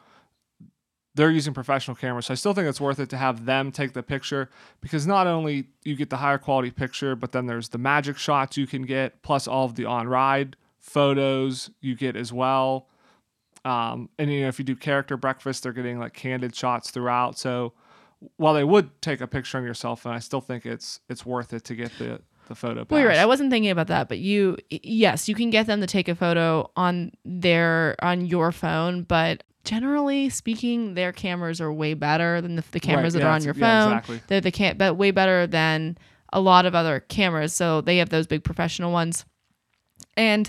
They're 1.18 1.32
using 1.32 1.52
professional 1.52 1.96
cameras, 1.96 2.26
so 2.26 2.32
I 2.32 2.36
still 2.36 2.54
think 2.54 2.68
it's 2.68 2.80
worth 2.80 3.00
it 3.00 3.10
to 3.10 3.16
have 3.16 3.44
them 3.44 3.72
take 3.72 3.92
the 3.92 4.04
picture 4.04 4.48
because 4.80 5.04
not 5.04 5.26
only 5.26 5.66
you 5.82 5.96
get 5.96 6.10
the 6.10 6.18
higher 6.18 6.38
quality 6.38 6.70
picture, 6.70 7.16
but 7.16 7.32
then 7.32 7.46
there's 7.46 7.70
the 7.70 7.78
magic 7.78 8.18
shots 8.18 8.56
you 8.56 8.68
can 8.68 8.82
get, 8.82 9.20
plus 9.22 9.48
all 9.48 9.64
of 9.64 9.74
the 9.74 9.84
on 9.84 10.06
ride 10.06 10.56
photos 10.78 11.70
you 11.80 11.96
get 11.96 12.14
as 12.14 12.32
well. 12.32 12.86
Um, 13.64 14.08
and 14.16 14.32
you 14.32 14.42
know, 14.42 14.48
if 14.48 14.60
you 14.60 14.64
do 14.64 14.76
character 14.76 15.16
breakfast, 15.16 15.64
they're 15.64 15.72
getting 15.72 15.98
like 15.98 16.14
candid 16.14 16.54
shots 16.54 16.92
throughout. 16.92 17.36
So 17.36 17.72
while 18.36 18.54
they 18.54 18.64
would 18.64 19.02
take 19.02 19.20
a 19.20 19.26
picture 19.26 19.58
on 19.58 19.64
your 19.64 19.74
cell 19.74 19.96
phone, 19.96 20.14
I 20.14 20.20
still 20.20 20.40
think 20.40 20.66
it's 20.66 21.00
it's 21.08 21.26
worth 21.26 21.52
it 21.52 21.64
to 21.64 21.74
get 21.74 21.90
the 21.98 22.20
the 22.46 22.54
photo. 22.54 22.86
Well, 22.88 23.00
you're 23.00 23.08
right. 23.08 23.18
I 23.18 23.26
wasn't 23.26 23.50
thinking 23.50 23.70
about 23.70 23.88
that, 23.88 24.08
but 24.08 24.18
you, 24.18 24.56
yes, 24.70 25.28
you 25.28 25.34
can 25.34 25.50
get 25.50 25.66
them 25.66 25.80
to 25.80 25.86
take 25.86 26.08
a 26.08 26.14
photo 26.14 26.70
on 26.76 27.12
their 27.24 27.96
on 28.00 28.24
your 28.24 28.52
phone, 28.52 29.02
but 29.02 29.44
generally 29.68 30.28
speaking, 30.30 30.94
their 30.94 31.12
cameras 31.12 31.60
are 31.60 31.72
way 31.72 31.94
better 31.94 32.40
than 32.40 32.56
the, 32.56 32.64
the 32.70 32.80
cameras 32.80 33.14
Right, 33.14 33.20
that 33.20 33.26
yeah, 33.26 33.30
are 33.32 33.34
on 33.34 33.42
your 33.42 33.50
it's- 33.50 33.60
yeah, 33.60 33.84
phone. 33.84 33.92
exactly. 33.92 34.20
They're 34.26 34.40
the 34.40 34.50
can, 34.50 34.76
but 34.78 34.94
way 34.94 35.10
better 35.10 35.46
than 35.46 35.98
a 36.32 36.40
lot 36.40 36.64
of 36.66 36.74
other 36.74 37.00
cameras. 37.00 37.52
So 37.52 37.80
they 37.80 37.98
have 37.98 38.08
those 38.08 38.26
big 38.26 38.44
professional 38.44 38.92
ones, 38.92 39.24
and 40.16 40.48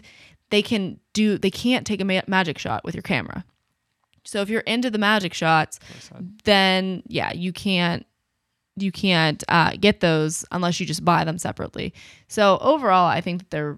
they 0.49 0.61
can 0.61 0.99
do. 1.13 1.37
They 1.37 1.51
can't 1.51 1.85
take 1.85 2.01
a 2.01 2.05
ma- 2.05 2.21
magic 2.27 2.57
shot 2.57 2.83
with 2.83 2.95
your 2.95 3.01
camera. 3.03 3.43
So 4.23 4.41
if 4.41 4.49
you're 4.49 4.61
into 4.61 4.89
the 4.89 4.97
magic 4.97 5.33
shots, 5.33 5.79
then 6.43 7.03
yeah, 7.07 7.33
you 7.33 7.51
can't 7.53 8.05
you 8.75 8.91
can't 8.91 9.43
uh, 9.49 9.71
get 9.79 9.99
those 9.99 10.45
unless 10.51 10.79
you 10.79 10.85
just 10.85 11.03
buy 11.03 11.23
them 11.25 11.37
separately. 11.37 11.93
So 12.29 12.57
overall, 12.61 13.07
I 13.07 13.19
think 13.21 13.39
that 13.41 13.49
they're 13.49 13.77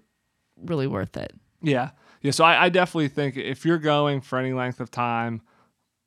really 0.64 0.86
worth 0.88 1.18
it. 1.18 1.34
Yeah, 1.64 1.92
yeah. 2.22 2.32
So 2.32 2.44
I, 2.44 2.66
I 2.66 2.70
definitely 2.70 3.10
think 3.10 3.38
if 3.38 3.66
you're 3.66 3.78
going 3.78 4.22
for 4.22 4.38
any 4.38 4.54
length 4.54 4.80
of 4.80 4.92
time, 4.92 5.42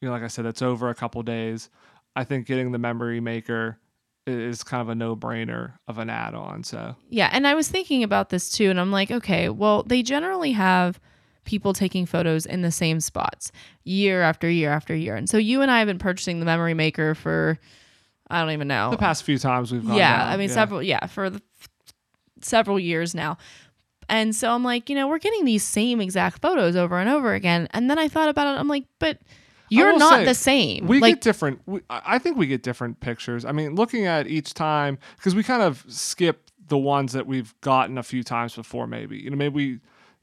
you 0.01 0.09
know, 0.09 0.13
like 0.13 0.23
I 0.23 0.29
said, 0.29 0.47
it's 0.47 0.63
over 0.63 0.89
a 0.89 0.95
couple 0.95 1.23
days. 1.23 1.71
I 2.17 2.25
think 2.25 2.47
getting 2.47 2.73
the 2.73 2.79
memory 2.79 3.21
maker 3.21 3.79
is 4.27 4.63
kind 4.63 4.81
of 4.81 4.89
a 4.89 4.95
no 4.95 5.15
brainer 5.15 5.75
of 5.87 5.99
an 5.99 6.09
add 6.09 6.35
on. 6.35 6.65
So 6.65 6.97
Yeah, 7.09 7.29
and 7.33 7.47
I 7.47 7.55
was 7.55 7.69
thinking 7.69 8.03
about 8.03 8.31
this 8.31 8.51
too, 8.51 8.71
and 8.71 8.81
I'm 8.81 8.93
like, 8.93 9.11
okay, 9.11 9.49
well, 9.49 9.83
they 9.83 10.03
generally 10.03 10.53
have 10.53 11.01
people 11.45 11.75
taking 11.75 12.07
photos 12.07 12.47
in 12.47 12.63
the 12.63 12.71
same 12.71 13.01
spots 13.01 13.53
year 13.83 14.23
after 14.23 14.49
year 14.49 14.71
after 14.71 14.95
year, 14.95 15.15
and 15.15 15.29
so 15.29 15.37
you 15.37 15.61
and 15.61 15.71
I 15.71 15.79
have 15.79 15.87
been 15.87 15.99
purchasing 15.99 16.41
the 16.41 16.47
memory 16.47 16.75
maker 16.75 17.15
for 17.15 17.59
I 18.31 18.41
don't 18.41 18.53
even 18.53 18.69
know 18.69 18.91
the 18.91 18.97
past 18.97 19.25
few 19.25 19.39
times 19.39 19.71
we've 19.71 19.87
gone 19.87 19.97
yeah 19.97 20.19
down, 20.19 20.29
i 20.33 20.37
mean 20.37 20.49
yeah. 20.49 20.55
several 20.55 20.83
yeah 20.83 21.07
for 21.07 21.29
the, 21.29 21.43
several 22.41 22.79
years 22.79 23.15
now 23.15 23.37
and 24.09 24.35
so 24.35 24.51
i'm 24.51 24.65
like 24.65 24.89
you 24.89 24.97
know 24.97 25.09
we're 25.09 25.19
getting 25.19 25.45
these 25.45 25.63
same 25.63 26.01
exact 26.01 26.41
photos 26.41 26.77
over 26.77 26.99
and 26.99 27.09
over 27.09 27.35
again 27.35 27.69
and 27.73 27.91
then 27.91 27.99
i 27.99 28.09
thought 28.09 28.29
about 28.29 28.47
it 28.47 28.59
i'm 28.59 28.69
like 28.69 28.85
but 28.99 29.19
you're 29.69 29.97
not 29.99 30.21
say, 30.21 30.25
the 30.25 30.35
same 30.35 30.87
We 30.87 31.01
like 31.01 31.17
get 31.17 31.21
different. 31.23 31.61
We, 31.67 31.81
I 31.91 32.03
I 32.15 32.19
think 32.19 32.37
we 32.37 32.47
get 32.47 32.63
different 32.63 33.01
pictures. 33.01 33.45
I 33.45 33.53
mean, 33.53 33.75
looking 33.75 34.07
at 34.07 34.27
each 34.27 34.55
time 34.55 34.99
because 35.17 35.35
we 35.35 35.43
kind 35.43 35.63
of 35.63 35.85
skip 35.89 36.51
the 36.69 36.79
ones 36.79 37.13
that 37.13 37.27
we've 37.27 37.59
gotten 37.61 37.99
a 37.99 38.03
few 38.03 38.23
times 38.23 38.55
before. 38.55 38.87
Maybe 38.87 39.19
you 39.19 39.31
know, 39.31 39.37
maybe 39.37 39.55
we, 39.55 39.65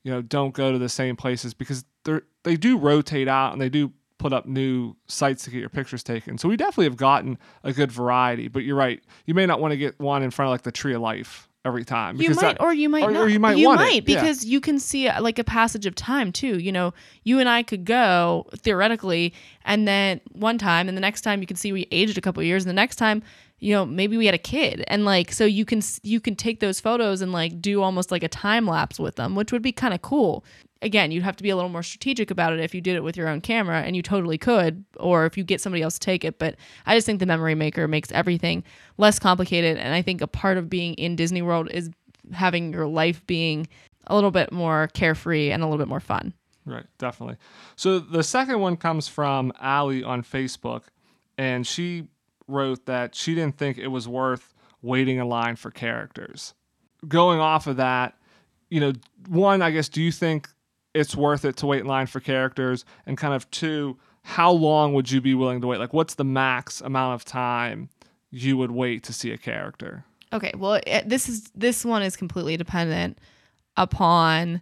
you 0.03 0.11
know, 0.11 0.21
don't 0.21 0.53
go 0.53 0.71
to 0.71 0.77
the 0.77 0.89
same 0.89 1.15
places 1.15 1.53
because 1.53 1.85
they're 2.03 2.23
they 2.43 2.55
do 2.55 2.77
rotate 2.77 3.27
out 3.27 3.53
and 3.53 3.61
they 3.61 3.69
do 3.69 3.91
put 4.17 4.33
up 4.33 4.45
new 4.45 4.95
sites 5.07 5.43
to 5.45 5.49
get 5.49 5.59
your 5.59 5.69
pictures 5.69 6.03
taken. 6.03 6.37
So 6.37 6.47
we 6.47 6.55
definitely 6.55 6.85
have 6.85 6.97
gotten 6.97 7.39
a 7.63 7.73
good 7.73 7.91
variety. 7.91 8.47
But 8.47 8.63
you're 8.63 8.75
right, 8.75 9.03
you 9.25 9.33
may 9.33 9.45
not 9.45 9.59
want 9.59 9.71
to 9.71 9.77
get 9.77 9.99
one 9.99 10.23
in 10.23 10.31
front 10.31 10.47
of 10.47 10.51
like 10.51 10.61
the 10.61 10.71
Tree 10.71 10.93
of 10.93 11.01
Life 11.01 11.49
every 11.65 11.85
time. 11.85 12.19
You 12.19 12.29
might, 12.29 12.41
that- 12.41 12.61
or 12.61 12.73
you 12.73 12.89
might 12.89 13.03
or- 13.03 13.11
not. 13.11 13.21
or 13.21 13.29
you 13.29 13.39
might 13.39 13.57
you 13.57 13.67
want 13.67 13.81
it, 13.81 13.83
might 13.83 13.93
yeah. 14.07 14.21
because 14.21 14.45
you 14.45 14.59
can 14.59 14.79
see 14.79 15.07
uh, 15.07 15.21
like 15.21 15.39
a 15.39 15.43
passage 15.43 15.85
of 15.85 15.95
time 15.95 16.31
too. 16.31 16.59
You 16.59 16.71
know, 16.71 16.93
you 17.23 17.39
and 17.39 17.47
I 17.47 17.63
could 17.63 17.85
go 17.85 18.47
theoretically, 18.57 19.33
and 19.65 19.87
then 19.87 20.21
one 20.31 20.57
time, 20.57 20.87
and 20.87 20.97
the 20.97 21.01
next 21.01 21.21
time 21.21 21.41
you 21.41 21.47
can 21.47 21.57
see 21.57 21.71
we 21.71 21.87
aged 21.91 22.17
a 22.17 22.21
couple 22.21 22.41
years, 22.43 22.63
and 22.63 22.69
the 22.69 22.73
next 22.73 22.95
time, 22.95 23.21
you 23.59 23.73
know, 23.73 23.85
maybe 23.85 24.17
we 24.17 24.25
had 24.25 24.35
a 24.35 24.39
kid, 24.39 24.83
and 24.87 25.05
like 25.05 25.31
so 25.31 25.45
you 25.45 25.65
can 25.65 25.81
you 26.03 26.19
can 26.19 26.35
take 26.35 26.59
those 26.59 26.79
photos 26.79 27.21
and 27.21 27.31
like 27.31 27.61
do 27.61 27.81
almost 27.81 28.11
like 28.11 28.23
a 28.23 28.29
time 28.29 28.65
lapse 28.65 28.99
with 28.99 29.15
them, 29.15 29.35
which 29.35 29.51
would 29.51 29.61
be 29.61 29.71
kind 29.71 29.93
of 29.93 30.01
cool. 30.01 30.43
Again, 30.83 31.11
you'd 31.11 31.23
have 31.23 31.35
to 31.35 31.43
be 31.43 31.51
a 31.51 31.55
little 31.55 31.69
more 31.69 31.83
strategic 31.83 32.31
about 32.31 32.53
it 32.53 32.59
if 32.59 32.73
you 32.73 32.81
did 32.81 32.95
it 32.95 33.03
with 33.03 33.15
your 33.15 33.27
own 33.27 33.41
camera, 33.41 33.81
and 33.81 33.95
you 33.95 34.01
totally 34.01 34.37
could, 34.37 34.83
or 34.97 35.25
if 35.25 35.37
you 35.37 35.43
get 35.43 35.61
somebody 35.61 35.83
else 35.83 35.95
to 35.95 35.99
take 35.99 36.25
it. 36.25 36.39
But 36.39 36.55
I 36.85 36.95
just 36.95 37.05
think 37.05 37.19
the 37.19 37.25
memory 37.25 37.53
maker 37.53 37.87
makes 37.87 38.11
everything 38.11 38.63
less 38.97 39.19
complicated, 39.19 39.77
and 39.77 39.93
I 39.93 40.01
think 40.01 40.21
a 40.21 40.27
part 40.27 40.57
of 40.57 40.69
being 40.69 40.95
in 40.95 41.15
Disney 41.15 41.41
World 41.41 41.69
is 41.71 41.91
having 42.33 42.73
your 42.73 42.87
life 42.87 43.25
being 43.27 43.67
a 44.07 44.15
little 44.15 44.31
bit 44.31 44.51
more 44.51 44.89
carefree 44.93 45.51
and 45.51 45.61
a 45.61 45.65
little 45.65 45.77
bit 45.77 45.87
more 45.87 45.99
fun. 45.99 46.33
Right, 46.65 46.85
definitely. 46.97 47.37
So 47.75 47.99
the 47.99 48.23
second 48.23 48.59
one 48.59 48.77
comes 48.77 49.07
from 49.07 49.51
Allie 49.59 50.03
on 50.03 50.23
Facebook, 50.23 50.83
and 51.37 51.65
she 51.65 52.07
wrote 52.47 52.85
that 52.85 53.15
she 53.15 53.35
didn't 53.35 53.57
think 53.57 53.77
it 53.77 53.87
was 53.87 54.07
worth 54.07 54.53
waiting 54.81 55.17
in 55.17 55.27
line 55.27 55.55
for 55.55 55.69
characters. 55.71 56.53
Going 57.07 57.39
off 57.39 57.67
of 57.67 57.77
that, 57.77 58.15
you 58.69 58.79
know, 58.79 58.93
one, 59.27 59.61
I 59.61 59.71
guess, 59.71 59.89
do 59.89 60.01
you 60.01 60.11
think 60.11 60.49
it's 60.93 61.15
worth 61.15 61.45
it 61.45 61.57
to 61.57 61.65
wait 61.65 61.81
in 61.81 61.87
line 61.87 62.07
for 62.07 62.19
characters? 62.19 62.85
And 63.05 63.17
kind 63.17 63.33
of 63.33 63.49
two, 63.51 63.97
how 64.23 64.51
long 64.51 64.93
would 64.93 65.11
you 65.11 65.21
be 65.21 65.33
willing 65.33 65.61
to 65.61 65.67
wait? 65.67 65.79
Like, 65.79 65.93
what's 65.93 66.15
the 66.15 66.23
max 66.23 66.81
amount 66.81 67.15
of 67.15 67.25
time 67.25 67.89
you 68.29 68.57
would 68.57 68.71
wait 68.71 69.03
to 69.03 69.13
see 69.13 69.31
a 69.31 69.37
character? 69.37 70.05
Okay, 70.33 70.51
well, 70.55 70.79
it, 70.87 71.09
this 71.09 71.27
is 71.27 71.51
this 71.55 71.83
one 71.83 72.03
is 72.03 72.15
completely 72.15 72.55
dependent 72.55 73.17
upon 73.75 74.61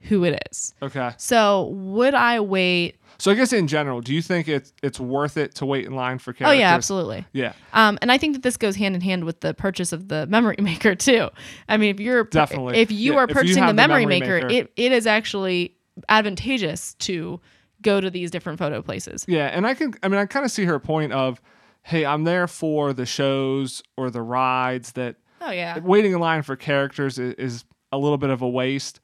who 0.00 0.24
it 0.24 0.42
is. 0.50 0.74
Okay. 0.80 1.10
So, 1.18 1.66
would 1.68 2.14
I 2.14 2.40
wait? 2.40 2.96
So 3.20 3.32
I 3.32 3.34
guess 3.34 3.52
in 3.52 3.66
general, 3.66 4.00
do 4.00 4.14
you 4.14 4.22
think 4.22 4.46
it's 4.48 4.72
it's 4.82 5.00
worth 5.00 5.36
it 5.36 5.54
to 5.56 5.66
wait 5.66 5.86
in 5.86 5.92
line 5.92 6.18
for 6.18 6.32
characters? 6.32 6.56
Oh 6.56 6.58
yeah, 6.60 6.72
absolutely. 6.74 7.26
Yeah. 7.32 7.52
Um, 7.72 7.98
and 8.00 8.12
I 8.12 8.18
think 8.18 8.34
that 8.34 8.42
this 8.44 8.56
goes 8.56 8.76
hand 8.76 8.94
in 8.94 9.00
hand 9.00 9.24
with 9.24 9.40
the 9.40 9.54
purchase 9.54 9.92
of 9.92 10.06
the 10.08 10.26
memory 10.28 10.56
maker 10.60 10.94
too. 10.94 11.28
I 11.68 11.76
mean, 11.78 11.94
if 11.94 12.00
you're 12.00 12.24
Definitely. 12.24 12.78
if 12.78 12.92
you 12.92 13.14
Yeah, 13.14 13.18
are 13.18 13.26
you 13.28 13.34
purchasing 13.34 13.62
the 13.62 13.68
the 13.68 13.74
memory, 13.74 14.06
memory 14.06 14.20
maker, 14.20 14.34
maker- 14.46 14.48
it, 14.48 14.72
it 14.76 14.92
is 14.92 15.06
actually 15.06 15.74
advantageous 16.08 16.94
to 16.94 17.40
go 17.82 18.00
to 18.00 18.10
these 18.10 18.30
different 18.30 18.58
photo 18.58 18.82
places. 18.82 19.24
Yeah, 19.28 19.46
and 19.46 19.66
I 19.66 19.74
can 19.74 19.94
I 20.02 20.08
mean 20.08 20.20
I 20.20 20.26
kind 20.26 20.44
of 20.44 20.50
see 20.52 20.64
her 20.64 20.78
point 20.78 21.12
of 21.12 21.40
hey, 21.82 22.04
I'm 22.04 22.24
there 22.24 22.46
for 22.46 22.92
the 22.92 23.06
shows 23.06 23.82
or 23.96 24.10
the 24.10 24.22
rides 24.22 24.92
that 24.92 25.16
Oh 25.40 25.50
yeah. 25.50 25.78
waiting 25.78 26.12
in 26.12 26.18
line 26.18 26.42
for 26.42 26.54
characters 26.56 27.18
is, 27.18 27.34
is 27.34 27.64
a 27.92 27.98
little 27.98 28.18
bit 28.18 28.30
of 28.30 28.42
a 28.42 28.48
waste. 28.48 29.00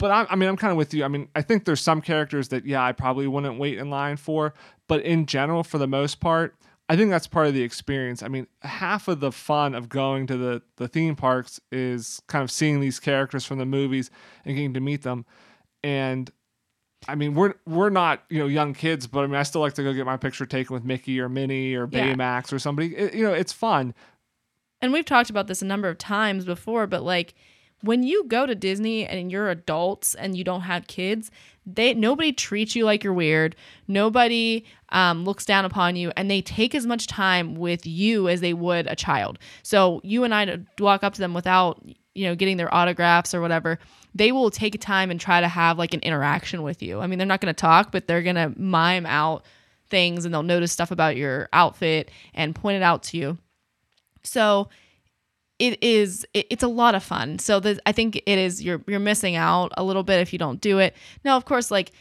But 0.00 0.10
I, 0.10 0.26
I 0.30 0.34
mean, 0.36 0.48
I'm 0.48 0.56
kind 0.56 0.72
of 0.72 0.76
with 0.76 0.92
you. 0.92 1.04
I 1.04 1.08
mean, 1.08 1.28
I 1.36 1.42
think 1.42 1.64
there's 1.66 1.80
some 1.80 2.00
characters 2.00 2.48
that, 2.48 2.64
yeah, 2.66 2.82
I 2.84 2.90
probably 2.92 3.28
wouldn't 3.28 3.58
wait 3.58 3.78
in 3.78 3.90
line 3.90 4.16
for. 4.16 4.54
But 4.88 5.02
in 5.02 5.26
general, 5.26 5.62
for 5.62 5.78
the 5.78 5.86
most 5.86 6.18
part, 6.20 6.56
I 6.88 6.96
think 6.96 7.10
that's 7.10 7.28
part 7.28 7.46
of 7.46 7.54
the 7.54 7.62
experience. 7.62 8.22
I 8.22 8.28
mean, 8.28 8.48
half 8.62 9.06
of 9.06 9.20
the 9.20 9.30
fun 9.30 9.74
of 9.76 9.88
going 9.88 10.26
to 10.26 10.36
the, 10.36 10.62
the 10.76 10.88
theme 10.88 11.14
parks 11.14 11.60
is 11.70 12.20
kind 12.26 12.42
of 12.42 12.50
seeing 12.50 12.80
these 12.80 12.98
characters 12.98 13.44
from 13.44 13.58
the 13.58 13.66
movies 13.66 14.10
and 14.44 14.56
getting 14.56 14.74
to 14.74 14.80
meet 14.80 15.02
them. 15.02 15.24
And 15.84 16.30
I 17.08 17.14
mean, 17.14 17.34
we're 17.34 17.54
we're 17.66 17.88
not 17.90 18.24
you 18.28 18.38
know 18.40 18.46
young 18.46 18.74
kids, 18.74 19.06
but 19.06 19.20
I 19.20 19.26
mean, 19.26 19.36
I 19.36 19.42
still 19.44 19.60
like 19.62 19.74
to 19.74 19.82
go 19.82 19.92
get 19.94 20.04
my 20.04 20.16
picture 20.18 20.44
taken 20.46 20.74
with 20.74 20.84
Mickey 20.84 21.18
or 21.20 21.28
Minnie 21.28 21.74
or 21.74 21.88
Yeah. 21.90 22.12
Baymax 22.14 22.52
or 22.52 22.58
somebody. 22.58 22.94
It- 22.96 23.14
you 23.14 23.22
know, 23.22 23.32
it's 23.32 23.52
fun. 23.52 23.94
and 24.82 24.92
we've 24.92 25.04
talked 25.04 25.30
about 25.30 25.46
this 25.46 25.62
a 25.62 25.64
number 25.66 25.88
of 25.88 25.96
times 25.98 26.44
before, 26.44 26.86
but 26.86 27.02
like 27.02 27.34
when 27.82 28.02
you 28.02 28.24
go 28.24 28.46
to 28.46 28.54
Disney 28.54 29.06
and 29.06 29.30
you're 29.30 29.50
adults 29.50 30.14
and 30.14 30.36
you 30.36 30.44
don't 30.44 30.62
have 30.62 30.86
kids, 30.86 31.30
they 31.66 31.94
nobody 31.94 32.32
treats 32.32 32.74
you 32.74 32.84
like 32.84 33.04
you're 33.04 33.12
weird. 33.12 33.56
Nobody 33.88 34.64
um, 34.90 35.24
looks 35.24 35.44
down 35.44 35.64
upon 35.64 35.96
you, 35.96 36.12
and 36.16 36.30
they 36.30 36.42
take 36.42 36.74
as 36.74 36.86
much 36.86 37.06
time 37.06 37.54
with 37.54 37.86
you 37.86 38.28
as 38.28 38.40
they 38.40 38.52
would 38.54 38.86
a 38.86 38.96
child. 38.96 39.38
So 39.62 40.00
you 40.04 40.24
and 40.24 40.34
I 40.34 40.58
walk 40.78 41.04
up 41.04 41.14
to 41.14 41.20
them 41.20 41.34
without 41.34 41.82
you 42.14 42.26
know 42.26 42.34
getting 42.34 42.56
their 42.56 42.72
autographs 42.74 43.34
or 43.34 43.40
whatever. 43.40 43.78
They 44.14 44.32
will 44.32 44.50
take 44.50 44.80
time 44.80 45.10
and 45.10 45.20
try 45.20 45.40
to 45.40 45.48
have 45.48 45.78
like 45.78 45.94
an 45.94 46.00
interaction 46.00 46.62
with 46.62 46.82
you. 46.82 47.00
I 47.00 47.06
mean, 47.06 47.18
they're 47.18 47.26
not 47.26 47.40
going 47.40 47.54
to 47.54 47.60
talk, 47.60 47.92
but 47.92 48.08
they're 48.08 48.22
going 48.22 48.34
to 48.36 48.52
mime 48.56 49.06
out 49.06 49.44
things 49.88 50.24
and 50.24 50.34
they'll 50.34 50.42
notice 50.42 50.72
stuff 50.72 50.90
about 50.90 51.16
your 51.16 51.48
outfit 51.52 52.10
and 52.34 52.54
point 52.54 52.76
it 52.76 52.82
out 52.82 53.04
to 53.04 53.16
you. 53.16 53.38
So 54.24 54.68
it 55.60 55.80
is 55.82 56.26
it, 56.34 56.46
it's 56.50 56.62
a 56.64 56.68
lot 56.68 56.94
of 56.96 57.04
fun. 57.04 57.38
So 57.38 57.60
the, 57.60 57.78
I 57.86 57.92
think 57.92 58.16
it 58.16 58.38
is 58.38 58.62
you're 58.62 58.82
you're 58.88 58.98
missing 58.98 59.36
out 59.36 59.72
a 59.76 59.84
little 59.84 60.02
bit 60.02 60.20
if 60.20 60.32
you 60.32 60.38
don't 60.38 60.60
do 60.60 60.78
it. 60.80 60.96
Now, 61.24 61.36
of 61.36 61.44
course, 61.44 61.70
like 61.70 61.92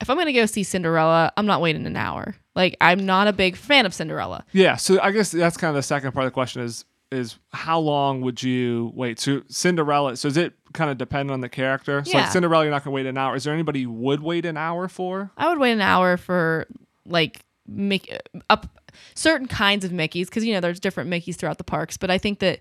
if 0.00 0.08
I'm 0.08 0.16
gonna 0.16 0.32
go 0.32 0.46
see 0.46 0.62
Cinderella, 0.62 1.32
I'm 1.36 1.44
not 1.46 1.60
waiting 1.60 1.84
an 1.86 1.96
hour. 1.96 2.34
Like 2.54 2.76
I'm 2.80 3.04
not 3.04 3.28
a 3.28 3.32
big 3.32 3.56
fan 3.56 3.84
of 3.84 3.92
Cinderella. 3.92 4.44
Yeah, 4.52 4.76
so 4.76 4.98
I 5.02 5.10
guess 5.10 5.30
that's 5.32 5.56
kind 5.56 5.70
of 5.70 5.74
the 5.76 5.82
second 5.82 6.12
part 6.12 6.24
of 6.24 6.32
the 6.32 6.34
question 6.34 6.62
is 6.62 6.84
is 7.10 7.36
how 7.52 7.78
long 7.78 8.22
would 8.22 8.42
you 8.42 8.90
wait? 8.94 9.18
So 9.20 9.42
Cinderella, 9.48 10.16
so 10.16 10.28
is 10.28 10.38
it 10.38 10.54
kind 10.72 10.90
of 10.90 10.96
depend 10.96 11.30
on 11.30 11.40
the 11.42 11.48
character? 11.50 12.02
So 12.04 12.12
Yeah. 12.12 12.22
like 12.22 12.32
Cinderella, 12.32 12.64
you're 12.64 12.70
not 12.70 12.84
gonna 12.84 12.94
wait 12.94 13.04
an 13.06 13.18
hour. 13.18 13.36
Is 13.36 13.44
there 13.44 13.52
anybody 13.52 13.80
you 13.80 13.90
would 13.90 14.22
wait 14.22 14.46
an 14.46 14.56
hour 14.56 14.88
for? 14.88 15.30
I 15.36 15.48
would 15.48 15.58
wait 15.58 15.72
an 15.72 15.82
hour 15.82 16.16
for 16.16 16.66
like 17.04 17.44
Mickey 17.66 18.16
up 18.48 18.66
certain 19.14 19.46
kinds 19.46 19.84
of 19.84 19.90
Mickeys 19.90 20.26
because 20.26 20.44
you 20.44 20.52
know 20.54 20.60
there's 20.60 20.80
different 20.80 21.10
Mickeys 21.10 21.36
throughout 21.36 21.58
the 21.58 21.64
parks. 21.64 21.96
But 21.96 22.10
I 22.10 22.18
think 22.18 22.38
that, 22.40 22.60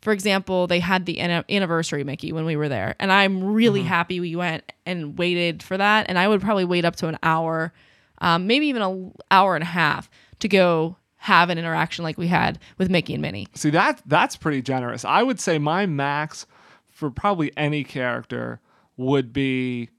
for 0.00 0.12
example, 0.12 0.66
they 0.66 0.80
had 0.80 1.04
the 1.06 1.20
anniversary 1.20 2.04
Mickey 2.04 2.32
when 2.32 2.44
we 2.46 2.56
were 2.56 2.68
there, 2.68 2.94
and 2.98 3.12
I'm 3.12 3.44
really 3.44 3.82
happy 3.82 4.18
we 4.18 4.34
went 4.34 4.64
and 4.86 5.18
waited 5.18 5.62
for 5.62 5.76
that. 5.76 6.06
And 6.08 6.18
I 6.18 6.26
would 6.26 6.40
probably 6.40 6.64
wait 6.64 6.84
up 6.84 6.96
to 6.96 7.08
an 7.08 7.18
hour, 7.22 7.72
um, 8.18 8.46
maybe 8.46 8.66
even 8.68 8.82
an 8.82 9.12
hour 9.30 9.54
and 9.54 9.62
a 9.62 9.66
half 9.66 10.10
to 10.38 10.48
go 10.48 10.96
have 11.16 11.50
an 11.50 11.58
interaction 11.58 12.02
like 12.02 12.16
we 12.16 12.28
had 12.28 12.58
with 12.78 12.88
Mickey 12.88 13.12
and 13.12 13.20
Minnie. 13.20 13.46
See 13.54 13.68
that 13.70 14.00
that's 14.06 14.36
pretty 14.36 14.62
generous. 14.62 15.04
I 15.04 15.22
would 15.22 15.38
say 15.38 15.58
my 15.58 15.84
max 15.84 16.46
for 16.86 17.10
probably 17.10 17.52
any 17.58 17.84
character 17.84 18.58
would 18.96 19.32
be 19.32 19.90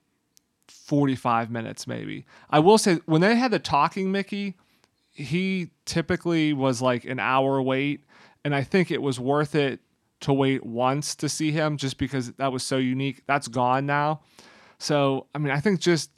45 0.68 1.52
minutes 1.52 1.86
maybe. 1.86 2.26
I 2.50 2.58
will 2.58 2.80
say 2.80 3.00
when 3.06 3.22
they 3.22 3.36
had 3.36 3.52
the 3.52 3.60
talking 3.60 4.12
Mickey, 4.12 4.56
he 5.12 5.70
typically 5.86 6.54
was 6.54 6.82
like 6.82 7.06
an 7.06 7.20
hour 7.20 7.62
wait 7.62 8.04
and 8.44 8.56
I 8.56 8.64
think 8.64 8.90
it 8.90 9.02
was 9.04 9.20
worth 9.20 9.54
it 9.54 9.80
to 10.22 10.34
wait 10.34 10.66
once 10.66 11.16
to 11.16 11.30
see 11.30 11.52
him 11.52 11.78
just 11.78 11.98
because 11.98 12.32
that 12.34 12.52
was 12.52 12.64
so 12.64 12.78
unique. 12.78 13.24
That's 13.28 13.48
gone 13.48 13.86
now. 13.86 14.22
So, 14.78 15.28
I 15.36 15.38
mean, 15.38 15.52
I 15.52 15.60
think 15.60 15.80
just 15.80 16.10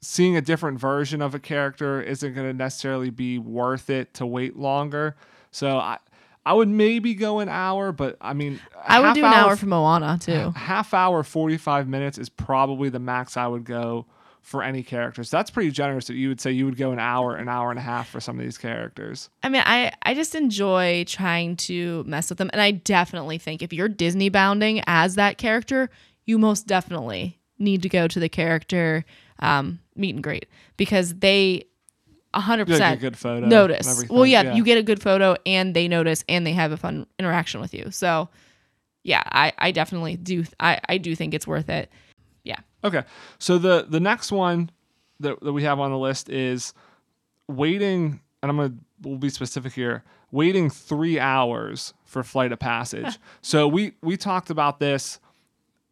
seeing 0.00 0.36
a 0.36 0.40
different 0.40 0.78
version 0.78 1.20
of 1.20 1.34
a 1.34 1.38
character 1.38 2.00
isn't 2.00 2.34
going 2.34 2.46
to 2.46 2.54
necessarily 2.54 3.10
be 3.10 3.38
worth 3.38 3.90
it 3.90 4.14
to 4.14 4.26
wait 4.26 4.56
longer. 4.56 5.16
So, 5.50 5.78
I 5.78 5.98
I 6.46 6.52
would 6.52 6.68
maybe 6.68 7.14
go 7.14 7.40
an 7.40 7.48
hour, 7.48 7.90
but 7.90 8.16
I 8.20 8.32
mean, 8.32 8.60
I 8.86 9.00
would 9.00 9.14
do 9.14 9.24
an 9.24 9.32
hour 9.32 9.56
for 9.56 9.66
Moana 9.66 10.16
too. 10.20 10.52
half 10.52 10.94
hour 10.94 11.24
45 11.24 11.88
minutes 11.88 12.18
is 12.18 12.28
probably 12.28 12.88
the 12.88 13.00
max 13.00 13.36
i 13.36 13.48
would 13.48 13.64
go 13.64 14.06
for 14.46 14.62
any 14.62 14.82
characters 14.82 15.28
that's 15.28 15.50
pretty 15.50 15.72
generous 15.72 16.06
that 16.06 16.14
you 16.14 16.28
would 16.28 16.40
say 16.40 16.52
you 16.52 16.64
would 16.64 16.76
go 16.76 16.92
an 16.92 17.00
hour 17.00 17.34
an 17.34 17.48
hour 17.48 17.70
and 17.70 17.78
a 17.80 17.82
half 17.82 18.08
for 18.08 18.20
some 18.20 18.38
of 18.38 18.44
these 18.44 18.56
characters 18.56 19.28
I 19.42 19.48
mean, 19.48 19.62
I 19.64 19.92
I 20.02 20.14
just 20.14 20.34
enjoy 20.34 21.04
trying 21.06 21.56
to 21.56 22.04
mess 22.04 22.28
with 22.30 22.38
them, 22.38 22.50
and 22.52 22.60
I 22.60 22.72
definitely 22.72 23.38
think 23.38 23.62
if 23.62 23.72
you're 23.72 23.88
Disney 23.88 24.28
bounding 24.28 24.82
as 24.86 25.14
that 25.14 25.38
character, 25.38 25.88
you 26.24 26.38
most 26.38 26.66
definitely 26.66 27.38
need 27.58 27.82
to 27.82 27.88
go 27.88 28.08
to 28.08 28.20
the 28.20 28.28
character 28.28 29.04
um, 29.38 29.78
meet 29.94 30.14
and 30.14 30.22
greet 30.22 30.46
because 30.76 31.14
they 31.14 31.64
hundred 32.34 32.68
You 32.68 32.74
get 32.74 32.80
a 32.80 32.84
percent 32.84 33.00
good 33.00 33.16
photo 33.16 33.46
notice. 33.46 34.04
Well, 34.10 34.26
yeah, 34.26 34.42
yeah. 34.42 34.54
you 34.54 34.64
get 34.64 34.78
a 34.78 34.82
good 34.82 35.00
photo, 35.00 35.36
and 35.46 35.74
they 35.74 35.88
notice, 35.88 36.24
and 36.28 36.46
they 36.46 36.52
have 36.52 36.72
a 36.72 36.76
fun 36.76 37.06
interaction 37.18 37.60
with 37.60 37.72
you. 37.72 37.90
So, 37.90 38.28
yeah, 39.02 39.22
I 39.24 39.52
I 39.58 39.70
definitely 39.70 40.16
do. 40.16 40.44
I 40.60 40.80
I 40.88 40.98
do 40.98 41.14
think 41.14 41.34
it's 41.34 41.46
worth 41.46 41.68
it. 41.68 41.90
Yeah. 42.46 42.60
okay. 42.84 43.02
So 43.38 43.58
the 43.58 43.86
the 43.88 44.00
next 44.00 44.30
one 44.32 44.70
that, 45.20 45.40
that 45.40 45.52
we 45.52 45.64
have 45.64 45.80
on 45.80 45.90
the 45.90 45.98
list 45.98 46.28
is 46.28 46.72
waiting 47.48 48.20
and 48.42 48.50
i'm 48.50 48.56
gonna 48.56 48.74
we'll 49.02 49.18
be 49.18 49.28
specific 49.28 49.72
here 49.72 50.02
waiting 50.30 50.68
three 50.68 51.18
hours 51.18 51.94
for 52.04 52.22
flight 52.22 52.52
of 52.52 52.58
passage. 52.58 53.18
So 53.42 53.68
we 53.68 53.92
we 54.02 54.16
talked 54.16 54.50
about 54.50 54.80
this 54.80 55.20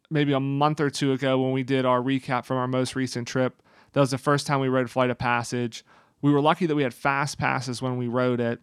maybe 0.09 0.33
a 0.33 0.39
month 0.41 0.81
or 0.81 0.89
two 0.89 1.13
ago 1.13 1.39
when 1.41 1.53
we 1.53 1.63
did 1.63 1.85
our 1.85 2.01
recap 2.01 2.43
from 2.45 2.57
our 2.57 2.67
most 2.67 2.95
recent 2.95 3.27
trip. 3.27 3.61
That 3.93 4.01
was 4.01 4.11
the 4.11 4.17
first 4.17 4.45
time 4.45 4.59
we 4.59 4.67
rode 4.67 4.89
flight 4.91 5.09
of 5.09 5.17
passage. 5.17 5.85
We 6.21 6.31
were 6.31 6.41
lucky 6.41 6.65
that 6.65 6.75
we 6.75 6.83
had 6.83 6.93
fast 6.93 7.37
passes 7.37 7.81
when 7.81 7.97
we 7.97 8.07
rode 8.07 8.41
it. 8.41 8.59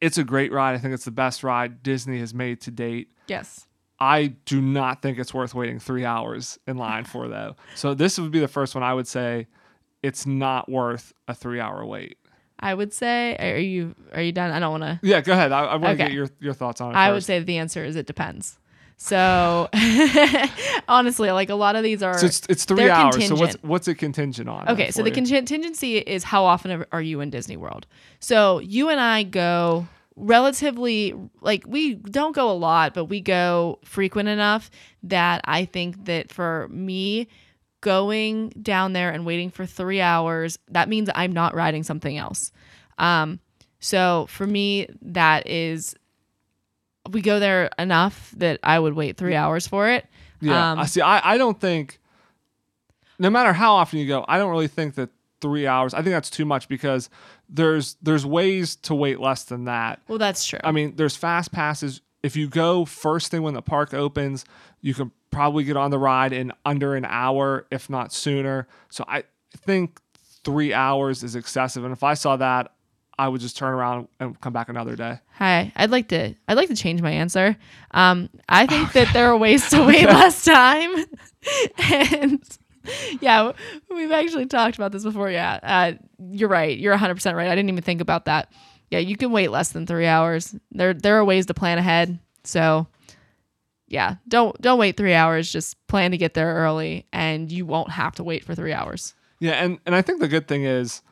It's 0.00 0.18
a 0.18 0.24
great 0.24 0.52
ride. 0.52 0.74
I 0.74 0.78
think 0.78 0.94
it's 0.94 1.04
the 1.04 1.10
best 1.10 1.42
ride 1.42 1.82
disney 1.82 2.20
has 2.20 2.32
made 2.32 2.60
to 2.62 2.70
date. 2.70 3.10
Yes. 3.26 3.65
I 3.98 4.28
do 4.44 4.60
not 4.60 5.00
think 5.02 5.18
it's 5.18 5.32
worth 5.32 5.54
waiting 5.54 5.78
three 5.78 6.04
hours 6.04 6.58
in 6.66 6.76
line 6.76 7.04
for 7.04 7.28
though. 7.36 7.56
So 7.74 7.94
this 7.94 8.18
would 8.18 8.30
be 8.30 8.40
the 8.40 8.48
first 8.48 8.74
one 8.74 8.84
I 8.84 8.92
would 8.94 9.08
say 9.08 9.46
it's 10.02 10.26
not 10.26 10.68
worth 10.68 11.12
a 11.28 11.34
three 11.34 11.60
hour 11.60 11.84
wait. 11.84 12.18
I 12.58 12.72
would 12.74 12.92
say. 12.92 13.36
Are 13.38 13.58
you 13.58 13.94
are 14.14 14.22
you 14.22 14.32
done? 14.32 14.50
I 14.50 14.58
don't 14.60 14.70
want 14.80 14.82
to. 14.82 15.00
Yeah, 15.02 15.20
go 15.20 15.32
ahead. 15.32 15.52
I, 15.52 15.64
I 15.64 15.72
want 15.76 15.82
to 15.82 15.88
Okay. 15.90 16.04
get 16.04 16.12
your 16.12 16.28
your 16.40 16.54
thoughts 16.54 16.80
on 16.80 16.92
it. 16.92 16.96
I 16.96 17.12
would 17.12 17.24
say 17.24 17.38
the 17.40 17.58
answer 17.58 17.84
is 17.84 17.96
it 17.96 18.06
depends. 18.06 18.58
So 18.98 19.68
honestly, 20.88 21.30
like 21.30 21.50
a 21.50 21.54
lot 21.54 21.76
of 21.76 21.82
these 21.82 22.02
are. 22.02 22.18
So 22.18 22.26
it's, 22.26 22.42
it's 22.48 22.64
3 22.64 22.76
they're 22.76 22.92
hours. 22.92 23.14
So 23.14 23.18
what's 23.18 23.28
contingent. 23.28 23.64
what's 23.64 23.88
it 23.88 23.94
contingent 23.96 24.48
on? 24.48 24.68
Okay, 24.70 24.90
so 24.90 25.02
the 25.02 25.10
you? 25.10 25.14
contingency 25.14 25.98
is 25.98 26.24
how 26.24 26.44
often 26.44 26.84
are 26.92 27.02
you 27.02 27.20
in 27.20 27.30
Disney 27.30 27.56
World? 27.56 27.86
So 28.20 28.58
you 28.60 28.88
and 28.88 29.00
I 29.00 29.22
go 29.22 29.86
relatively 30.16 31.14
like 31.40 31.64
we 31.66 31.94
don't 31.94 32.34
go 32.34 32.50
a 32.50 32.54
lot, 32.54 32.94
but 32.94 33.04
we 33.04 33.20
go 33.20 33.78
frequent 33.84 34.28
enough 34.28 34.70
that 35.04 35.42
I 35.44 35.66
think 35.66 36.06
that 36.06 36.32
for 36.32 36.68
me 36.70 37.28
going 37.82 38.48
down 38.60 38.94
there 38.94 39.10
and 39.10 39.24
waiting 39.26 39.50
for 39.50 39.66
3 39.66 40.00
hours, 40.00 40.58
that 40.70 40.88
means 40.88 41.10
I'm 41.14 41.32
not 41.32 41.54
riding 41.54 41.82
something 41.82 42.16
else. 42.16 42.50
Um 42.98 43.40
so 43.78 44.26
for 44.30 44.46
me 44.46 44.88
that 45.02 45.46
is 45.46 45.94
we 47.10 47.20
go 47.20 47.38
there 47.38 47.70
enough 47.78 48.32
that 48.38 48.58
I 48.64 48.78
would 48.78 48.94
wait 48.94 49.16
3 49.16 49.34
hours 49.36 49.66
for 49.68 49.88
it. 49.88 50.06
Yeah, 50.40 50.72
Um, 50.72 50.78
I 50.80 50.86
see. 50.86 51.00
I, 51.00 51.34
I 51.34 51.38
don't 51.38 51.60
think, 51.60 52.00
no 53.18 53.30
matter 53.30 53.52
how 53.52 53.74
often 53.74 53.98
you 54.00 54.06
go, 54.08 54.24
I 54.26 54.38
don't 54.38 54.50
really 54.50 54.66
think 54.68 54.96
that 54.96 55.10
three 55.46 55.64
hours. 55.64 55.94
I 55.94 55.98
think 55.98 56.12
that's 56.12 56.28
too 56.28 56.44
much 56.44 56.66
because 56.66 57.08
there's 57.48 57.96
there's 58.02 58.26
ways 58.26 58.74
to 58.76 58.96
wait 58.96 59.20
less 59.20 59.44
than 59.44 59.66
that. 59.66 60.00
Well, 60.08 60.18
that's 60.18 60.44
true. 60.44 60.58
I 60.64 60.72
mean, 60.72 60.96
there's 60.96 61.14
fast 61.14 61.52
passes. 61.52 62.00
If 62.24 62.34
you 62.34 62.48
go 62.48 62.84
first 62.84 63.30
thing 63.30 63.42
when 63.42 63.54
the 63.54 63.62
park 63.62 63.94
opens, 63.94 64.44
you 64.80 64.92
can 64.92 65.12
probably 65.30 65.62
get 65.62 65.76
on 65.76 65.92
the 65.92 65.98
ride 65.98 66.32
in 66.32 66.52
under 66.64 66.96
an 66.96 67.04
hour, 67.04 67.68
if 67.70 67.88
not 67.88 68.12
sooner. 68.12 68.66
So 68.90 69.04
I 69.06 69.22
think 69.56 70.00
three 70.42 70.74
hours 70.74 71.22
is 71.22 71.36
excessive. 71.36 71.84
And 71.84 71.92
if 71.92 72.02
I 72.02 72.14
saw 72.14 72.36
that, 72.38 72.72
I 73.16 73.28
would 73.28 73.40
just 73.40 73.56
turn 73.56 73.72
around 73.72 74.08
and 74.18 74.38
come 74.40 74.52
back 74.52 74.68
another 74.68 74.96
day. 74.96 75.20
Hi, 75.34 75.72
I'd 75.76 75.90
like 75.92 76.08
to 76.08 76.34
I'd 76.48 76.56
like 76.56 76.68
to 76.70 76.76
change 76.76 77.00
my 77.02 77.12
answer. 77.12 77.56
Um, 77.92 78.30
I 78.48 78.66
think 78.66 78.92
that 78.94 79.12
there 79.12 79.30
are 79.30 79.36
ways 79.36 79.70
to 79.70 79.86
wait 79.86 80.06
less 80.06 80.44
time, 80.44 81.04
and 81.92 82.42
yeah, 83.20 83.52
we've 83.90 84.12
actually 84.12 84.46
talked 84.46 84.76
about 84.76 84.92
this 84.92 85.02
before. 85.02 85.30
Yeah, 85.30 85.58
uh, 85.62 85.92
you're 86.30 86.48
right. 86.48 86.76
You're 86.76 86.92
100 86.92 87.14
percent 87.14 87.36
right. 87.36 87.48
I 87.48 87.54
didn't 87.54 87.70
even 87.70 87.82
think 87.82 88.00
about 88.00 88.26
that. 88.26 88.52
Yeah, 88.90 89.00
you 89.00 89.16
can 89.16 89.32
wait 89.32 89.50
less 89.50 89.70
than 89.72 89.86
three 89.86 90.06
hours. 90.06 90.54
There 90.70 90.94
there 90.94 91.16
are 91.18 91.24
ways 91.24 91.46
to 91.46 91.54
plan 91.54 91.78
ahead. 91.78 92.18
So 92.44 92.86
yeah, 93.88 94.16
don't 94.28 94.60
don't 94.60 94.78
wait 94.78 94.96
three 94.96 95.14
hours. 95.14 95.50
Just 95.50 95.84
plan 95.86 96.10
to 96.10 96.16
get 96.18 96.34
there 96.34 96.54
early, 96.54 97.06
and 97.12 97.50
you 97.50 97.66
won't 97.66 97.90
have 97.90 98.14
to 98.16 98.24
wait 98.24 98.44
for 98.44 98.54
three 98.54 98.72
hours. 98.72 99.14
Yeah, 99.40 99.52
and 99.52 99.78
and 99.86 99.94
I 99.94 100.02
think 100.02 100.20
the 100.20 100.28
good 100.28 100.48
thing 100.48 100.64
is, 100.64 101.02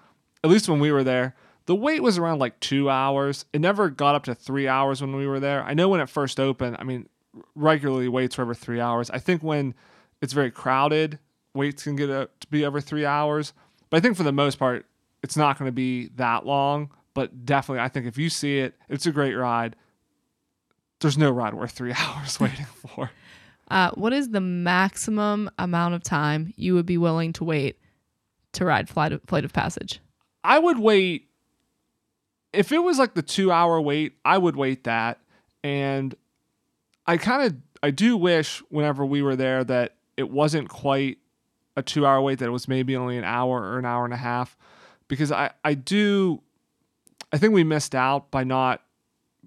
at 0.43 0.50
least 0.50 0.69
when 0.69 0.81
we 0.81 0.93
were 0.93 1.04
there, 1.04 1.35
the 1.66 1.75
wait 1.75 2.02
was 2.02 2.19
around 2.19 2.38
like 2.38 2.59
two 2.61 2.90
hours. 2.90 3.45
It 3.52 3.61
never 3.61 3.90
got 3.90 4.14
up 4.14 4.25
to 4.25 4.35
three 4.35 4.69
hours 4.69 5.00
when 5.00 5.14
we 5.14 5.26
were 5.26 5.40
there. 5.40 5.62
I 5.62 5.75
know 5.75 5.88
when 5.88 6.00
it 6.00 6.09
first 6.09 6.40
opened, 6.40 6.76
I 6.78 6.85
mean, 6.85 7.09
regularly 7.54 8.09
waits 8.09 8.38
were 8.38 8.45
over 8.45 8.54
three 8.54 8.81
hours. 8.81 9.11
I 9.11 9.19
think 9.19 9.43
when 9.43 9.75
it's 10.21 10.33
very 10.33 10.50
crowded, 10.50 11.19
waits 11.55 11.85
can 11.85 11.97
get 11.97 12.11
up 12.11 12.39
to 12.41 12.47
be 12.49 12.65
over 12.65 12.81
three 12.81 13.07
hours. 13.07 13.53
But 13.91 13.99
I 13.99 14.01
think 14.01 14.17
for 14.17 14.23
the 14.23 14.33
most 14.33 14.59
part, 14.59 14.87
it's 15.23 15.37
not 15.37 15.59
going 15.59 15.69
to 15.69 15.73
be 15.73 16.09
that 16.17 16.45
long. 16.45 16.91
But 17.15 17.47
definitely, 17.47 17.83
I 17.83 17.89
think 17.89 18.07
if 18.07 18.19
you 18.19 18.29
see 18.29 18.59
it, 18.59 18.75
it's 18.89 19.07
a 19.07 19.13
great 19.13 19.35
ride. 19.35 19.77
There's 21.01 21.17
no 21.17 21.31
ride 21.31 21.55
worth 21.55 21.71
three 21.71 21.93
hours 21.97 22.41
waiting 22.41 22.67
for. 22.67 23.11
Uh, 23.69 23.91
what 23.93 24.13
is 24.13 24.31
the 24.31 24.41
maximum 24.41 25.51
amount 25.59 25.95
of 25.95 26.03
time 26.03 26.53
you 26.57 26.75
would 26.75 26.87
be 26.87 26.99
willing 26.99 27.33
to 27.35 27.45
wait 27.45 27.79
to 28.53 28.65
ride 28.65 28.89
Flight 28.89 29.13
of, 29.13 29.23
Flight 29.27 29.45
of 29.45 29.53
Passage? 29.53 30.01
I 30.43 30.59
would 30.59 30.79
wait 30.79 31.29
if 32.55 32.73
it 32.73 32.79
was 32.79 32.99
like 32.99 33.14
the 33.14 33.23
two 33.23 33.51
hour 33.51 33.81
wait, 33.81 34.14
I 34.25 34.38
would 34.38 34.57
wait 34.57 34.85
that. 34.85 35.21
And 35.62 36.14
I 37.07 37.17
kind 37.17 37.43
of 37.43 37.57
I 37.83 37.90
do 37.90 38.17
wish 38.17 38.62
whenever 38.71 39.05
we 39.05 39.23
were 39.23 39.37
there 39.37 39.64
that 39.64 39.97
it 40.17 40.31
wasn't 40.31 40.69
quite 40.69 41.19
a 41.77 41.83
two 41.83 42.07
hour 42.07 42.21
wait, 42.21 42.39
that 42.39 42.47
it 42.47 42.51
was 42.53 42.69
maybe 42.69 42.97
only 42.97 43.19
an 43.19 43.25
hour 43.25 43.61
or 43.61 43.79
an 43.79 43.85
hour 43.85 44.05
and 44.05 44.15
a 44.15 44.19
half. 44.19 44.57
Because 45.09 45.31
I, 45.33 45.51
I 45.65 45.75
do 45.75 46.41
I 47.33 47.39
think 47.39 47.53
we 47.53 47.65
missed 47.65 47.95
out 47.95 48.31
by 48.31 48.45
not 48.45 48.81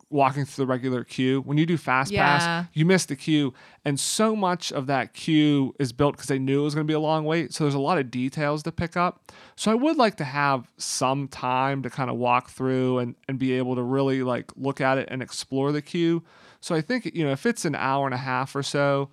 walking 0.10 0.46
through 0.46 0.64
the 0.64 0.68
regular 0.70 1.04
queue. 1.04 1.42
When 1.42 1.58
you 1.58 1.66
do 1.66 1.76
fast 1.78 2.12
Yeah. 2.14 2.24
pass, 2.40 2.66
you 2.74 2.86
miss 2.86 3.06
the 3.06 3.16
queue. 3.16 3.54
And 3.84 4.00
so 4.00 4.36
much 4.36 4.72
of 4.72 4.88
that 4.88 5.14
queue 5.14 5.76
is 5.80 5.92
built 5.92 6.16
because 6.16 6.28
they 6.28 6.40
knew 6.40 6.62
it 6.62 6.64
was 6.64 6.76
going 6.76 6.86
to 6.86 6.92
be 6.92 6.94
a 6.96 7.00
long 7.00 7.26
wait. 7.26 7.54
So 7.54 7.64
there's 7.66 7.74
a 7.74 7.80
lot 7.80 7.98
of 7.98 8.10
details 8.10 8.64
to 8.64 8.72
pick 8.72 8.96
up. 8.96 9.32
So 9.56 9.70
I 9.72 9.76
would 9.76 9.98
like 9.98 10.16
to 10.18 10.24
have 10.24 10.70
some 10.78 11.28
time 11.28 11.82
to 11.84 11.90
kind 11.90 12.10
of 12.10 12.16
walk 12.18 12.50
through 12.50 13.00
and, 13.00 13.16
and 13.28 13.38
be 13.38 13.54
able 13.54 13.76
to 13.76 13.84
really 13.84 14.24
like 14.24 14.52
look 14.56 14.80
at 14.80 14.98
it 14.98 15.08
and 15.12 15.22
explore 15.22 15.72
the 15.74 15.82
queue. 15.82 16.24
So 16.62 16.74
I 16.74 16.82
think, 16.82 17.06
you 17.14 17.26
know, 17.26 17.32
if 17.32 17.46
it's 17.46 17.66
an 17.66 17.76
hour 17.76 18.06
and 18.06 18.14
a 18.14 18.18
half 18.20 18.56
or 18.56 18.64
so, 18.64 19.10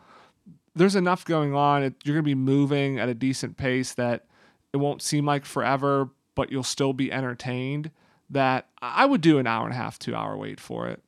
there's 0.75 0.97
enough 0.97 1.25
going 1.25 1.55
on. 1.55 1.83
It, 1.83 1.95
you're 2.05 2.15
going 2.15 2.25
to 2.25 2.29
be 2.29 2.35
moving 2.35 2.99
at 2.99 3.09
a 3.09 3.15
decent 3.15 3.57
pace 3.57 3.95
that 3.95 4.25
it 4.73 4.79
won't 4.79 5.03
seem 5.03 5.25
like 5.27 5.45
forever, 5.45 6.09
but 6.35 6.51
you'll 6.51 6.63
still 6.63 6.93
be 6.93 7.13
entertained. 7.13 7.91
That 8.31 8.67
I 8.81 9.05
would 9.07 9.21
do 9.21 9.39
an 9.39 9.47
hour 9.47 9.65
and 9.65 9.73
a 9.73 9.77
half, 9.77 9.99
two 9.99 10.15
hour 10.17 10.37
wait 10.37 10.59
for 10.59 10.89
it. 10.89 11.03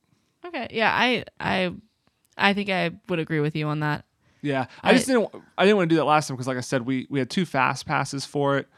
Okay, 0.45 0.69
yeah, 0.71 0.93
I 0.95 1.25
I 1.41 1.73
I 2.39 2.53
think 2.53 2.69
I 2.71 2.91
would 3.09 3.19
agree 3.19 3.41
with 3.41 3.57
you 3.57 3.67
on 3.67 3.81
that. 3.81 4.05
Yeah, 4.43 4.67
I, 4.83 4.91
I- 4.91 4.93
just 4.95 5.07
didn't. 5.07 5.29
I 5.59 5.65
didn't 5.65 5.79
want 5.79 5.89
to 5.89 5.95
do 5.95 5.97
that 5.99 6.05
last 6.05 6.29
time 6.29 6.37
because, 6.37 6.47
like 6.47 6.59
I 6.59 6.61
said, 6.61 6.83
we 6.83 7.07
we 7.11 7.19
had 7.19 7.31
two 7.31 7.45
fast 7.47 7.87
passes 7.87 8.25
for 8.27 8.59
it. 8.59 8.69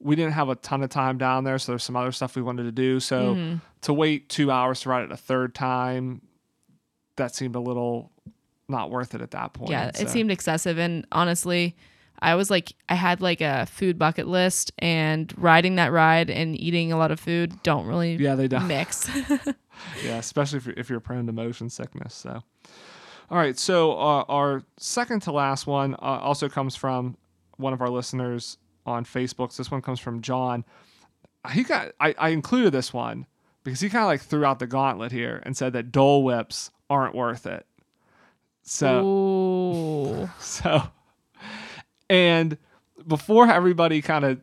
We 0.00 0.14
didn't 0.14 0.32
have 0.34 0.48
a 0.48 0.54
ton 0.54 0.82
of 0.84 0.90
time 0.90 1.18
down 1.18 1.42
there, 1.42 1.58
so 1.58 1.72
there's 1.72 1.82
some 1.82 1.96
other 1.96 2.12
stuff 2.12 2.36
we 2.36 2.40
wanted 2.42 2.62
to 2.62 2.72
do. 2.72 3.00
So 3.00 3.34
Mm-hmm. 3.34 3.56
to 3.82 3.92
wait 3.92 4.28
two 4.28 4.50
hours 4.50 4.80
to 4.82 4.88
ride 4.90 5.02
it 5.02 5.10
a 5.12 5.16
third 5.16 5.54
time, 5.56 6.22
that 7.16 7.34
seemed 7.34 7.56
a 7.56 7.60
little 7.60 8.12
not 8.68 8.90
worth 8.90 9.14
it 9.14 9.20
at 9.20 9.30
that 9.32 9.52
point. 9.54 9.70
yeah, 9.70 9.90
it 9.98 10.08
seemed 10.08 10.30
excessive, 10.30 10.78
and 10.78 11.06
honestly, 11.12 11.76
I 12.20 12.34
was 12.34 12.50
like, 12.50 12.72
I 12.88 12.94
had 12.94 13.20
like 13.20 13.40
a 13.40 13.66
food 13.66 13.98
bucket 13.98 14.26
list, 14.26 14.72
and 14.78 15.32
riding 15.36 15.76
that 15.76 15.92
ride 15.92 16.30
and 16.30 16.58
eating 16.58 16.92
a 16.92 16.96
lot 16.98 17.10
of 17.10 17.20
food 17.20 17.62
don't 17.62 17.86
really 17.86 18.16
Yeah, 18.16 18.34
they 18.34 18.48
don't. 18.48 18.66
mix. 18.66 19.08
Yeah, 20.04 20.16
especially 20.16 20.56
if 20.56 20.66
you're, 20.66 20.74
if 20.76 20.90
you're 20.90 20.98
prone 20.98 21.26
to 21.26 21.32
motion 21.32 21.70
sickness. 21.70 22.12
So, 22.12 22.42
all 23.30 23.38
right. 23.38 23.56
So 23.56 23.92
uh, 23.92 24.24
our 24.28 24.64
second 24.76 25.22
to 25.22 25.30
last 25.32 25.68
one 25.68 25.94
uh, 25.94 25.98
also 26.18 26.48
comes 26.48 26.74
from 26.74 27.16
one 27.58 27.72
of 27.72 27.80
our 27.80 27.88
listeners 27.88 28.58
on 28.84 29.04
Facebook. 29.04 29.52
So 29.52 29.62
this 29.62 29.70
one 29.70 29.80
comes 29.80 30.00
from 30.00 30.20
John. 30.20 30.64
He 31.52 31.62
got 31.62 31.92
I, 32.00 32.12
I 32.18 32.30
included 32.30 32.72
this 32.72 32.92
one 32.92 33.26
because 33.62 33.78
he 33.78 33.88
kind 33.88 34.02
of 34.02 34.08
like 34.08 34.20
threw 34.20 34.44
out 34.44 34.58
the 34.58 34.66
gauntlet 34.66 35.12
here 35.12 35.40
and 35.46 35.56
said 35.56 35.72
that 35.74 35.92
Dole 35.92 36.24
Whips 36.24 36.72
aren't 36.90 37.14
worth 37.14 37.46
it. 37.46 37.64
So 38.68 39.04
Ooh. 39.04 40.30
so, 40.38 40.82
and 42.10 42.58
before 43.06 43.50
everybody 43.50 44.02
kind 44.02 44.24
of, 44.24 44.40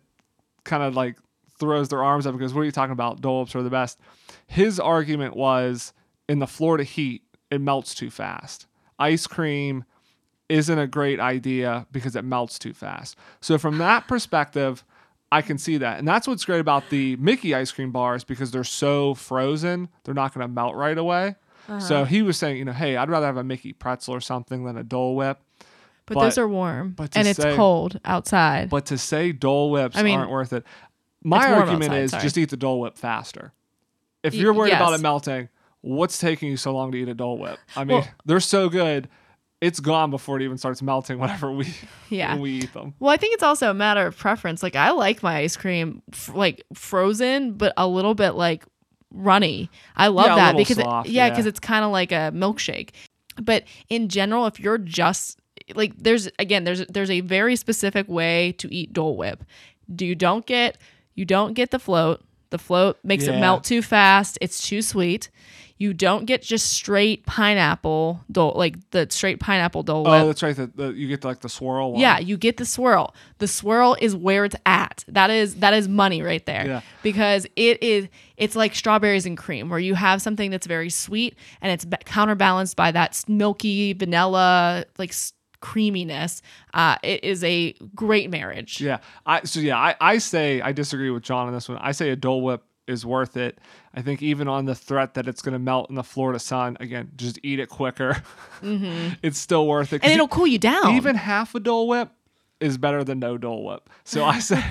kind 0.63 0.81
of 0.81 0.95
like 0.95 1.17
throws 1.59 1.89
their 1.89 2.03
arms 2.03 2.25
up 2.25 2.33
because 2.33 2.53
what 2.53 2.61
are 2.61 2.65
you 2.65 2.71
talking 2.71 2.91
about? 2.91 3.21
Dole 3.21 3.47
are 3.53 3.63
the 3.63 3.69
best. 3.69 3.99
His 4.47 4.79
argument 4.79 5.35
was 5.35 5.93
in 6.27 6.39
the 6.39 6.47
Florida 6.47 6.83
heat, 6.83 7.21
it 7.51 7.61
melts 7.61 7.93
too 7.93 8.09
fast. 8.09 8.65
Ice 8.97 9.27
cream 9.27 9.85
isn't 10.49 10.77
a 10.77 10.87
great 10.87 11.19
idea 11.19 11.85
because 11.91 12.15
it 12.15 12.23
melts 12.23 12.59
too 12.59 12.73
fast. 12.73 13.17
So 13.41 13.57
from 13.57 13.77
that 13.77 14.07
perspective, 14.07 14.83
I 15.31 15.41
can 15.41 15.57
see 15.57 15.77
that. 15.77 15.99
And 15.99 16.07
that's 16.07 16.27
what's 16.27 16.45
great 16.45 16.59
about 16.59 16.89
the 16.89 17.15
Mickey 17.17 17.53
ice 17.53 17.71
cream 17.71 17.91
bars 17.91 18.23
because 18.23 18.51
they're 18.51 18.63
so 18.63 19.13
frozen, 19.13 19.89
they're 20.03 20.13
not 20.13 20.33
going 20.33 20.47
to 20.47 20.51
melt 20.51 20.75
right 20.75 20.97
away. 20.97 21.35
So 21.67 21.73
uh-huh. 21.73 22.05
he 22.05 22.21
was 22.21 22.37
saying, 22.37 22.57
you 22.57 22.65
know, 22.65 22.71
hey, 22.73 22.95
I'd 22.97 23.09
rather 23.09 23.25
have 23.25 23.37
a 23.37 23.43
Mickey 23.43 23.73
pretzel 23.73 24.13
or 24.13 24.21
something 24.21 24.65
than 24.65 24.77
a 24.77 24.83
Dole 24.83 25.15
Whip. 25.15 25.39
But, 26.05 26.13
But- 26.15 26.23
those 26.23 26.37
are 26.37 26.47
warm, 26.47 26.91
but 26.91 27.17
and 27.17 27.27
it's 27.27 27.43
cold 27.55 27.99
outside. 28.05 28.69
But 28.69 28.85
to 28.87 28.97
say 28.97 29.31
Dole 29.31 29.71
Whips 29.71 29.97
I 29.97 30.03
mean, 30.03 30.19
aren't 30.19 30.29
worth 30.31 30.53
it, 30.53 30.63
my 31.23 31.51
argument 31.51 31.85
outside, 31.85 31.97
is 32.01 32.11
sorry. 32.11 32.23
just 32.23 32.37
eat 32.37 32.49
the 32.49 32.57
Dole 32.57 32.79
Whip 32.79 32.97
faster. 32.97 33.53
If 34.21 34.35
you're 34.35 34.53
worried 34.53 34.73
about 34.73 34.93
it 34.93 35.01
melting, 35.01 35.49
what's 35.81 36.19
taking 36.19 36.49
you 36.49 36.57
so 36.57 36.73
long 36.73 36.91
to 36.91 36.97
eat 36.99 37.09
a 37.09 37.15
Dole 37.15 37.39
Whip? 37.39 37.57
I 37.75 37.83
mean, 37.83 37.99
Well- 37.99 38.07
they're 38.25 38.39
so 38.39 38.69
good. 38.69 39.09
It's 39.61 39.79
gone 39.79 40.11
before 40.11 40.37
it 40.37 40.43
even 40.43 40.57
starts 40.59 40.83
melting 40.83 41.17
whenever 41.19 41.51
we 41.51 41.73
Yeah. 42.09 42.33
when 42.33 42.41
we 42.41 42.51
eat 42.51 42.73
them. 42.73 42.93
Well, 42.99 43.11
I 43.11 43.17
think 43.17 43.33
it's 43.33 43.41
also 43.41 43.71
a 43.71 43.73
matter 43.73 44.05
of 44.05 44.15
preference. 44.15 44.61
Like 44.61 44.75
I 44.75 44.91
like 44.91 45.23
my 45.23 45.37
ice 45.37 45.57
cream 45.57 46.03
f- 46.13 46.29
like 46.35 46.63
frozen, 46.75 47.53
but 47.53 47.73
a 47.77 47.87
little 47.87 48.13
bit 48.13 48.31
like 48.31 48.63
runny. 49.15 49.69
I 49.95 50.07
love 50.07 50.27
Yeah, 50.27 50.35
that 50.35 50.57
because 50.57 50.77
soft, 50.77 51.07
it, 51.07 51.11
yeah, 51.13 51.25
yeah. 51.25 51.29
because 51.29 51.45
it's 51.45 51.59
kind 51.59 51.83
of 51.85 51.91
like 51.91 52.11
a 52.11 52.31
milkshake. 52.33 52.89
But 53.41 53.63
in 53.89 54.07
general, 54.09 54.45
if 54.45 54.59
you're 54.59 54.77
just 54.77 55.39
like 55.73 55.97
there's 55.97 56.29
again 56.39 56.63
there's 56.63 56.85
there's 56.87 57.09
a 57.09 57.21
very 57.21 57.55
specific 57.55 58.07
way 58.07 58.51
to 58.59 58.73
eat 58.73 58.93
Dole 58.93 59.17
Whip. 59.17 59.43
Do 59.93 60.05
you 60.05 60.15
don't 60.15 60.45
get 60.45 60.77
you 61.15 61.25
don't 61.25 61.53
get 61.53 61.71
the 61.71 61.79
float. 61.79 62.21
the 62.51 62.57
float 62.59 62.97
makes 63.03 63.25
Yeah. 63.25 63.33
it 63.33 63.39
melt 63.39 63.63
too 63.63 63.81
fast. 63.81 64.37
It's 64.41 64.65
too 64.67 64.81
sweet. 64.81 65.29
You 65.77 65.93
don't 65.93 66.25
get 66.25 66.41
just 66.41 66.71
straight 66.71 67.25
pineapple 67.25 68.23
Dole, 68.31 68.53
like 68.55 68.77
the 68.91 69.07
straight 69.09 69.41
pineapple 69.41 69.83
Dole 69.83 70.05
Whip. 70.05 70.13
Oh, 70.13 70.27
that's 70.27 70.41
right. 70.41 70.55
The, 70.55 70.67
the, 70.67 70.87
you 70.93 71.07
get 71.09 71.25
like 71.25 71.41
the 71.41 71.49
swirl 71.49 71.91
one. 71.91 72.01
Yeah, 72.01 72.17
you 72.17 72.37
get 72.37 72.57
the 72.57 72.65
swirl. 72.65 73.13
The 73.39 73.47
swirl 73.47 73.97
is 73.99 74.15
where 74.15 74.45
it's 74.45 74.55
at. 74.65 75.03
That 75.09 75.29
is 75.29 75.55
that 75.55 75.73
is 75.73 75.89
money 75.89 76.21
right 76.21 76.45
there. 76.45 76.65
Yeah. 76.65 76.81
Because 77.03 77.45
it 77.57 77.83
is 77.83 78.07
it's 78.37 78.55
like 78.55 78.73
strawberries 78.73 79.25
and 79.25 79.37
cream 79.37 79.69
where 79.69 79.79
you 79.79 79.95
have 79.95 80.21
something 80.21 80.49
that's 80.49 80.67
very 80.67 80.89
sweet 80.89 81.37
and 81.61 81.71
it's 81.71 81.83
ba- 81.83 81.97
counterbalanced 82.05 82.77
by 82.77 82.91
that 82.91 83.21
milky 83.27 83.91
vanilla 83.91 84.85
like 84.97 85.13
creaminess. 85.59 86.41
Uh, 86.73 86.95
it 87.03 87.23
is 87.23 87.43
a 87.43 87.73
great 87.93 88.29
marriage. 88.29 88.79
Yeah. 88.79 88.99
I 89.25 89.43
so 89.43 89.59
yeah, 89.59 89.77
I, 89.77 89.95
I 89.99 90.17
say 90.19 90.61
I 90.61 90.71
disagree 90.71 91.09
with 91.09 91.23
John 91.23 91.47
on 91.47 91.53
this 91.53 91.67
one. 91.67 91.79
I 91.79 91.91
say 91.91 92.11
a 92.11 92.15
Dole 92.15 92.41
Whip 92.41 92.63
is 92.87 93.05
worth 93.05 93.35
it. 93.35 93.57
I 93.95 94.01
think 94.01 94.21
even 94.21 94.49
on 94.49 94.65
the 94.65 94.75
threat 94.75 95.13
that 95.13 95.25
it's 95.25 95.41
going 95.41 95.53
to 95.53 95.59
melt 95.59 95.89
in 95.89 95.95
the 95.95 96.03
Florida 96.03 96.37
sun, 96.37 96.75
again, 96.81 97.11
just 97.15 97.39
eat 97.43 97.59
it 97.59 97.69
quicker. 97.69 98.21
it's 98.61 99.39
still 99.39 99.65
worth 99.65 99.93
it. 99.93 99.97
Mm-hmm. 99.97 100.05
And 100.05 100.13
it'll 100.13 100.27
cool 100.27 100.45
you 100.45 100.59
down. 100.59 100.95
even 100.95 101.15
half 101.15 101.55
a 101.55 101.61
Dole 101.61 101.87
Whip 101.87 102.09
is 102.59 102.77
better 102.77 103.05
than 103.05 103.19
no 103.19 103.37
Dole 103.37 103.63
Whip. 103.63 103.89
So 104.03 104.25
I 104.25 104.39
say, 104.39 104.61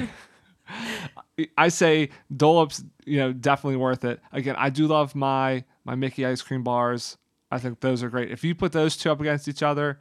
I 1.59 1.69
say 1.69 2.11
Dole 2.35 2.61
Whip's 2.61 2.85
you 3.07 3.19
know 3.19 3.33
definitely 3.33 3.77
worth 3.77 4.05
it. 4.05 4.21
Again, 4.31 4.57
I 4.59 4.69
do 4.69 4.87
love 4.87 5.15
my 5.15 5.65
my 5.85 5.95
Mickey 5.95 6.27
ice 6.27 6.43
cream 6.43 6.63
bars. 6.63 7.17
I 7.51 7.59
think 7.59 7.81
those 7.81 8.03
are 8.03 8.11
great. 8.11 8.31
If 8.31 8.45
you 8.45 8.55
put 8.55 8.73
those 8.73 8.95
two 8.95 9.11
up 9.11 9.21
against 9.21 9.49
each 9.49 9.63
other, 9.63 10.01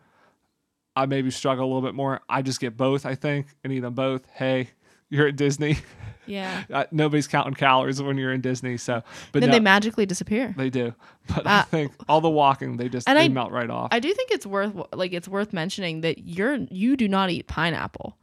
I 0.96 1.06
maybe 1.06 1.32
struggle 1.32 1.66
a 1.66 1.68
little 1.68 1.82
bit 1.82 1.96
more. 1.96 2.22
I 2.28 2.42
just 2.42 2.60
get 2.60 2.76
both, 2.76 3.06
I 3.06 3.16
think, 3.16 3.48
and 3.64 3.72
eat 3.72 3.82
them 3.82 3.94
both. 3.94 4.26
Hey, 4.34 4.72
you're 5.14 5.28
at 5.28 5.36
Disney. 5.36 5.78
yeah. 6.26 6.64
Uh, 6.74 6.86
nobody's 6.92 7.28
counting 7.28 7.54
calories 7.54 8.02
when 8.02 8.18
you're 8.18 8.32
in 8.34 8.40
Disney. 8.42 8.78
So, 8.78 9.04
but 9.34 9.42
then 9.42 9.50
no, 9.50 9.56
they 9.56 9.60
magically 9.60 10.06
disappear. 10.06 10.54
they 10.58 10.70
do. 10.70 10.94
But 11.28 11.46
I 11.48 11.60
Uh, 11.60 11.64
think 11.64 11.92
all 12.10 12.22
the 12.22 12.30
walking, 12.30 12.78
they 12.78 12.90
just 12.90 13.08
and 13.10 13.18
they 13.18 13.26
I- 13.26 13.30
melt 13.30 13.52
right 13.52 13.70
off. 13.70 13.90
I 13.92 14.00
do 14.00 14.14
think 14.14 14.32
it's 14.32 14.46
worth 14.46 14.74
like 14.94 15.14
it's 15.14 15.28
worth 15.28 15.52
mentioning 15.54 16.02
that 16.02 16.20
you're 16.26 16.56
you 16.72 16.96
do 16.98 17.08
not 17.08 17.30
eat 17.30 17.48
pineapple. 17.48 18.18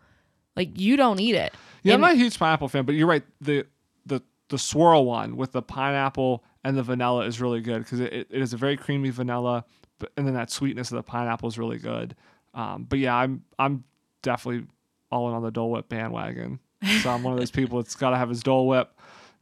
Like 0.57 0.79
you 0.81 0.97
don't 0.97 1.21
eat 1.21 1.35
it. 1.35 1.55
Yeah, 1.83 1.95
I'm 1.95 2.01
not 2.01 2.13
a 2.13 2.17
huge 2.17 2.39
pineapple 2.39 2.69
fan, 2.69 2.85
but 2.85 2.95
you're 2.95 3.07
right. 3.07 3.23
The 3.41 3.67
the 4.07 4.23
the 4.49 4.59
swirl 4.59 5.05
one 5.07 5.37
with 5.37 5.53
the 5.53 5.63
pineapple 5.63 6.43
and 6.65 6.77
the 6.77 6.83
vanilla 6.83 7.25
is 7.27 7.41
really 7.41 7.61
good 7.61 7.79
because 7.85 8.01
it, 8.01 8.13
it 8.13 8.27
is 8.31 8.53
a 8.53 8.57
very 8.57 8.77
creamy 8.77 9.11
vanilla, 9.11 9.65
but 9.99 10.11
and 10.17 10.27
then 10.27 10.35
that 10.35 10.51
sweetness 10.51 10.91
of 10.91 10.97
the 10.97 11.03
pineapple 11.03 11.49
is 11.49 11.59
really 11.59 11.79
good. 11.79 12.17
Um, 12.55 12.85
but 12.89 12.99
yeah, 12.99 13.15
I'm 13.15 13.45
I'm 13.59 13.85
definitely 14.23 14.67
all 15.11 15.29
in 15.29 15.35
on 15.35 15.43
the 15.43 15.51
Dole 15.51 15.71
Whip 15.71 15.89
bandwagon. 15.89 16.59
So 17.03 17.11
I'm 17.11 17.23
one 17.23 17.33
of 17.35 17.39
those 17.39 17.51
people 17.51 17.83
that's 17.83 17.95
got 17.95 18.11
to 18.11 18.17
have 18.17 18.29
his 18.29 18.43
Dole 18.43 18.67
Whip, 18.67 18.91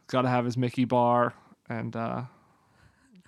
got 0.09 0.23
to 0.23 0.29
have 0.29 0.45
his 0.45 0.57
Mickey 0.57 0.85
bar, 0.85 1.35
and 1.69 1.95
uh, 1.95 2.23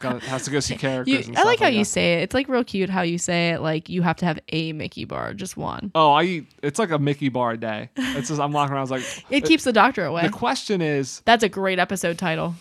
got 0.01 0.23
has 0.23 0.45
to 0.47 0.51
go 0.51 0.59
see 0.61 0.75
characters. 0.77 1.29
You, 1.29 1.35
I 1.37 1.45
like 1.45 1.61
how 1.61 1.67
that. 1.67 1.75
you 1.75 1.85
say 1.85 2.15
it. 2.15 2.23
It's 2.25 2.35
like 2.35 2.49
real 2.49 2.65
cute 2.65 2.91
how 2.91 3.03
you 3.03 3.19
say 3.19 3.51
it. 3.51 3.61
Like 3.61 3.89
you 3.89 4.03
have 4.03 4.17
to 4.17 4.27
have 4.27 4.41
a 4.49 4.73
Mickey 4.73 5.05
bar, 5.05 5.33
just 5.35 5.57
one. 5.57 5.93
Oh, 5.95 6.11
I 6.13 6.23
eat. 6.25 6.47
It's 6.63 6.79
like 6.79 6.91
a 6.91 6.99
Mickey 6.99 7.29
bar 7.29 7.53
a 7.53 7.57
day. 7.57 7.91
It's 7.97 8.29
just 8.29 8.41
I'm 8.41 8.53
walking 8.53 8.73
around. 8.73 8.81
I 8.81 8.83
was 8.83 8.91
like, 8.91 9.25
It 9.31 9.45
keeps 9.45 9.65
the 9.65 9.73
doctor 9.73 10.05
away. 10.05 10.23
the 10.23 10.31
question 10.31 10.81
is, 10.83 11.23
That's 11.25 11.45
a 11.45 11.49
great 11.49 11.79
episode 11.79 12.19
title. 12.19 12.55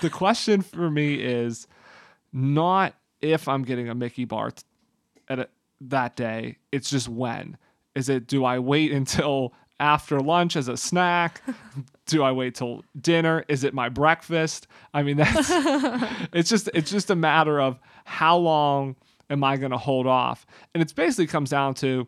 the 0.00 0.10
question 0.10 0.62
for 0.62 0.90
me 0.90 1.14
is 1.14 1.66
not 2.32 2.94
if 3.20 3.46
I'm 3.48 3.62
getting 3.62 3.88
a 3.88 3.94
Mickey 3.94 4.24
bar 4.24 4.52
at 5.28 5.38
a, 5.38 5.48
that 5.82 6.16
day. 6.16 6.56
It's 6.72 6.90
just 6.90 7.08
when. 7.08 7.56
Is 7.94 8.08
it? 8.08 8.26
Do 8.26 8.44
I 8.44 8.58
wait 8.58 8.90
until 8.92 9.52
after 9.80 10.20
lunch 10.20 10.54
as 10.54 10.68
a 10.68 10.76
snack? 10.76 11.42
do 12.10 12.22
I 12.22 12.32
wait 12.32 12.56
till 12.56 12.84
dinner? 13.00 13.44
Is 13.48 13.64
it 13.64 13.72
my 13.72 13.88
breakfast? 13.88 14.66
I 14.92 15.02
mean, 15.02 15.16
that's. 15.18 15.50
it's 16.32 16.50
just. 16.50 16.68
It's 16.74 16.90
just 16.90 17.10
a 17.10 17.16
matter 17.16 17.60
of 17.60 17.78
how 18.04 18.36
long 18.36 18.96
am 19.30 19.42
I 19.42 19.56
going 19.56 19.70
to 19.70 19.78
hold 19.78 20.06
off, 20.06 20.46
and 20.74 20.82
it 20.82 20.94
basically 20.94 21.26
comes 21.26 21.50
down 21.50 21.74
to. 21.74 22.06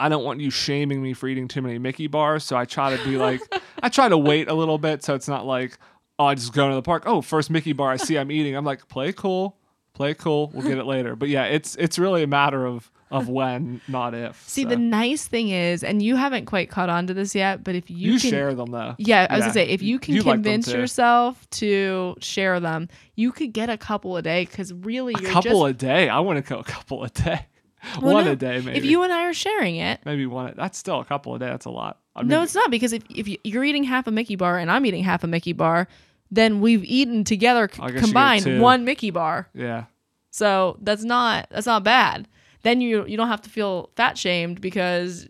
I 0.00 0.08
don't 0.08 0.24
want 0.24 0.40
you 0.40 0.50
shaming 0.50 1.00
me 1.00 1.12
for 1.12 1.28
eating 1.28 1.46
too 1.46 1.62
many 1.62 1.78
Mickey 1.78 2.08
bars, 2.08 2.42
so 2.42 2.56
I 2.56 2.64
try 2.64 2.96
to 2.96 3.04
be 3.04 3.16
like, 3.18 3.40
I 3.84 3.88
try 3.88 4.08
to 4.08 4.18
wait 4.18 4.48
a 4.48 4.54
little 4.54 4.78
bit, 4.78 5.04
so 5.04 5.14
it's 5.14 5.28
not 5.28 5.46
like, 5.46 5.78
oh, 6.18 6.24
I 6.24 6.34
just 6.34 6.52
go 6.52 6.68
to 6.68 6.74
the 6.74 6.82
park. 6.82 7.04
Oh, 7.06 7.20
first 7.20 7.50
Mickey 7.50 7.72
bar 7.72 7.92
I 7.92 7.98
see 7.98 8.18
I'm 8.18 8.32
eating. 8.32 8.56
I'm 8.56 8.64
like, 8.64 8.88
play 8.88 9.12
cool, 9.12 9.56
play 9.94 10.10
it 10.12 10.18
cool. 10.18 10.50
We'll 10.52 10.66
get 10.66 10.78
it 10.78 10.86
later. 10.86 11.16
But 11.16 11.28
yeah, 11.28 11.44
it's 11.44 11.76
it's 11.76 11.98
really 11.98 12.22
a 12.22 12.26
matter 12.26 12.64
of 12.66 12.90
of 13.10 13.28
when, 13.28 13.80
not 13.88 14.14
if. 14.14 14.42
See, 14.48 14.62
so. 14.62 14.70
the 14.70 14.76
nice 14.76 15.26
thing 15.26 15.50
is, 15.50 15.84
and 15.84 16.02
you 16.02 16.16
haven't 16.16 16.46
quite 16.46 16.70
caught 16.70 16.88
on 16.88 17.06
to 17.08 17.14
this 17.14 17.34
yet, 17.34 17.62
but 17.62 17.74
if 17.74 17.90
you, 17.90 18.12
you, 18.14 18.20
can, 18.20 18.30
share 18.30 18.54
them 18.54 18.70
though. 18.70 18.94
Yeah, 18.98 19.26
I 19.28 19.34
was 19.34 19.40
Yeah. 19.40 19.44
gonna 19.46 19.52
say 19.52 19.68
if 19.68 19.82
you 19.82 19.98
can 19.98 20.14
You 20.14 20.22
convince 20.22 20.70
too. 20.72 20.78
yourself 20.78 21.48
to 21.50 22.16
share 22.20 22.58
them, 22.60 22.88
you 23.14 23.32
could 23.32 23.52
get 23.52 23.68
a 23.68 23.76
couple 23.76 24.16
a 24.16 24.22
day 24.22 24.46
because 24.46 24.72
really 24.72 25.14
A 25.14 25.20
you're 25.20 25.30
couple 25.30 25.66
just 25.66 25.70
a 25.70 25.86
day. 25.86 26.08
I 26.08 26.20
want 26.20 26.44
to 26.44 26.48
go 26.48 26.58
a 26.60 26.64
couple 26.64 27.04
a 27.04 27.08
day. 27.10 27.46
Well, 28.00 28.14
one 28.14 28.26
no, 28.26 28.30
a 28.32 28.36
day, 28.36 28.60
maybe. 28.60 28.78
if 28.78 28.84
you 28.84 29.02
and 29.02 29.12
I 29.12 29.24
are 29.24 29.34
sharing 29.34 29.74
it. 29.74 29.98
maybe 30.04 30.24
one. 30.24 30.54
That's 30.56 30.78
still 30.78 31.00
a 31.00 31.04
couple 31.04 31.34
a 31.34 31.40
day. 31.40 31.46
That's 31.46 31.64
a 31.66 31.70
lot. 31.70 31.98
I 32.14 32.20
mean, 32.20 32.28
no, 32.28 32.44
it's 32.44 32.54
not 32.54 32.70
because 32.70 32.92
if 32.92 33.02
if 33.10 33.26
you're 33.42 33.64
eating 33.64 33.82
half 33.82 34.06
a 34.06 34.12
Mickey 34.12 34.36
bar 34.36 34.56
and 34.58 34.70
I'm 34.70 34.86
eating 34.86 35.02
half 35.02 35.24
a 35.24 35.26
Mickey 35.26 35.52
bar, 35.52 35.88
then 36.32 36.60
we've 36.60 36.82
eaten 36.84 37.22
together 37.22 37.68
c- 37.72 37.80
I 37.80 37.86
guess 37.86 37.94
you 37.94 38.00
get 38.00 38.04
combined 38.04 38.60
one 38.60 38.84
Mickey 38.84 39.10
bar. 39.10 39.48
yeah. 39.54 39.84
So 40.30 40.78
that's 40.80 41.04
not 41.04 41.46
that's 41.50 41.66
not 41.66 41.84
bad. 41.84 42.26
Then 42.62 42.80
you 42.80 43.06
you 43.06 43.16
don't 43.16 43.28
have 43.28 43.42
to 43.42 43.50
feel 43.50 43.90
fat 43.96 44.16
shamed 44.16 44.60
because 44.60 45.28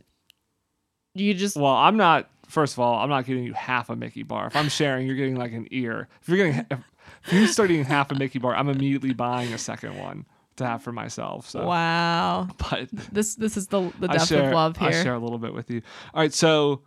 you 1.15 1.35
just 1.35 1.57
Well, 1.57 1.75
I'm 1.75 1.97
not. 1.97 2.31
First 2.49 2.75
of 2.75 2.81
all, 2.81 2.99
I'm 2.99 3.09
not 3.09 3.25
getting 3.25 3.45
you 3.45 3.55
half 3.55 3.89
a 3.91 3.97
Mickey 3.97 4.23
bar. 4.23 4.47
If 4.47 4.57
I'm 4.57 4.69
sharing, 4.69 5.07
you're 5.07 5.17
getting 5.17 5.37
like 5.37 5.53
an 5.53 5.67
ear. 5.71 6.09
If 6.21 6.29
you're 6.29 6.37
getting, 6.37 6.67
if, 6.71 6.79
if 7.25 7.33
you 7.33 7.47
start 7.47 7.71
eating 7.71 7.85
half 7.85 8.11
a 8.13 8.15
Mickey 8.15 8.39
bar, 8.39 8.55
I'm 8.55 8.69
immediately 8.69 9.13
buying 9.15 9.53
a 9.53 9.59
second 9.59 9.99
one 9.99 10.27
to 10.57 10.67
have 10.67 10.83
for 10.83 10.93
myself. 10.93 11.49
So, 11.49 11.67
wow. 11.67 12.49
but 12.71 12.89
This 13.11 13.35
this 13.35 13.57
is 13.57 13.69
the 13.69 13.91
the 13.99 14.09
depth 14.09 14.29
share, 14.29 14.49
of 14.49 14.55
love 14.55 14.77
here. 14.77 14.89
I 14.89 14.93
share 14.93 15.15
a 15.15 15.19
little 15.19 15.39
bit 15.39 15.55
with 15.55 15.71
you. 15.71 15.83
All 16.15 16.21
right, 16.21 16.33
so 16.33 16.83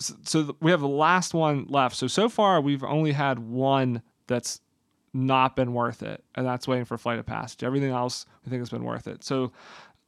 so- 0.00 0.56
we 0.60 0.70
have 0.70 0.80
the 0.80 0.88
last 0.88 1.34
one 1.34 1.66
left. 1.68 1.96
So 1.96 2.06
so 2.06 2.28
far 2.28 2.60
we've 2.60 2.84
only 2.84 3.12
had 3.12 3.38
one 3.38 4.02
that's 4.26 4.60
not 5.12 5.56
been 5.56 5.72
worth 5.72 6.02
it, 6.02 6.22
and 6.34 6.46
that's 6.46 6.68
waiting 6.68 6.84
for 6.84 6.96
flight 6.96 7.18
of 7.18 7.26
passage. 7.26 7.64
Everything 7.64 7.90
else 7.90 8.26
we 8.44 8.50
think 8.50 8.60
has 8.60 8.70
been 8.70 8.84
worth 8.84 9.08
it. 9.08 9.24
So 9.24 9.52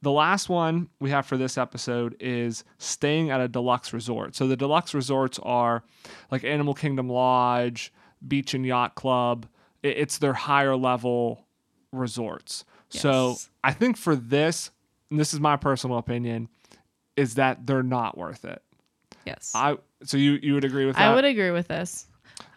the 0.01 0.11
last 0.11 0.49
one 0.49 0.89
we 0.99 1.09
have 1.09 1.25
for 1.25 1.37
this 1.37 1.57
episode 1.57 2.15
is 2.19 2.63
staying 2.77 3.29
at 3.29 3.41
a 3.41 3.47
deluxe 3.47 3.93
resort. 3.93 4.35
So 4.35 4.47
the 4.47 4.57
deluxe 4.57 4.93
resorts 4.93 5.39
are 5.43 5.83
like 6.31 6.43
Animal 6.43 6.73
Kingdom 6.73 7.09
Lodge, 7.09 7.91
Beach 8.25 8.53
and 8.53 8.65
Yacht 8.65 8.95
Club. 8.95 9.45
It's 9.81 10.17
their 10.17 10.33
higher 10.33 10.75
level 10.75 11.45
resorts. 11.91 12.65
So 12.89 13.35
I 13.63 13.71
think 13.73 13.97
for 13.97 14.15
this, 14.15 14.71
and 15.09 15.19
this 15.19 15.33
is 15.33 15.39
my 15.39 15.57
personal 15.57 15.97
opinion, 15.97 16.47
is 17.15 17.35
that 17.35 17.65
they're 17.65 17.83
not 17.83 18.17
worth 18.17 18.45
it. 18.45 18.61
Yes. 19.25 19.51
I 19.55 19.77
so 20.03 20.17
you 20.17 20.39
you 20.41 20.53
would 20.53 20.65
agree 20.65 20.85
with 20.85 20.95
that? 20.95 21.03
I 21.03 21.15
would 21.15 21.25
agree 21.25 21.51
with 21.51 21.67
this. 21.67 22.07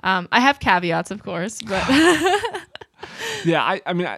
Um, 0.03 0.29
I 0.33 0.41
have 0.41 0.61
caveats, 0.61 1.11
of 1.11 1.23
course, 1.23 1.63
but 1.63 1.83
Yeah, 3.45 3.63
I 3.63 3.81
I 3.87 3.93
mean 3.93 4.09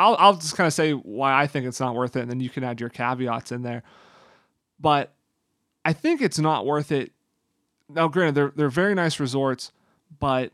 I'll 0.00 0.16
I'll 0.18 0.34
just 0.34 0.56
kind 0.56 0.66
of 0.66 0.72
say 0.72 0.92
why 0.92 1.38
I 1.40 1.46
think 1.46 1.66
it's 1.66 1.80
not 1.80 1.94
worth 1.94 2.16
it, 2.16 2.20
and 2.20 2.30
then 2.30 2.40
you 2.40 2.48
can 2.48 2.64
add 2.64 2.80
your 2.80 2.88
caveats 2.88 3.52
in 3.52 3.62
there. 3.62 3.82
But 4.80 5.12
I 5.84 5.92
think 5.92 6.22
it's 6.22 6.38
not 6.38 6.64
worth 6.64 6.90
it. 6.90 7.12
Now, 7.88 8.08
granted, 8.08 8.34
they're 8.34 8.52
they're 8.56 8.70
very 8.70 8.94
nice 8.94 9.20
resorts, 9.20 9.72
but 10.18 10.52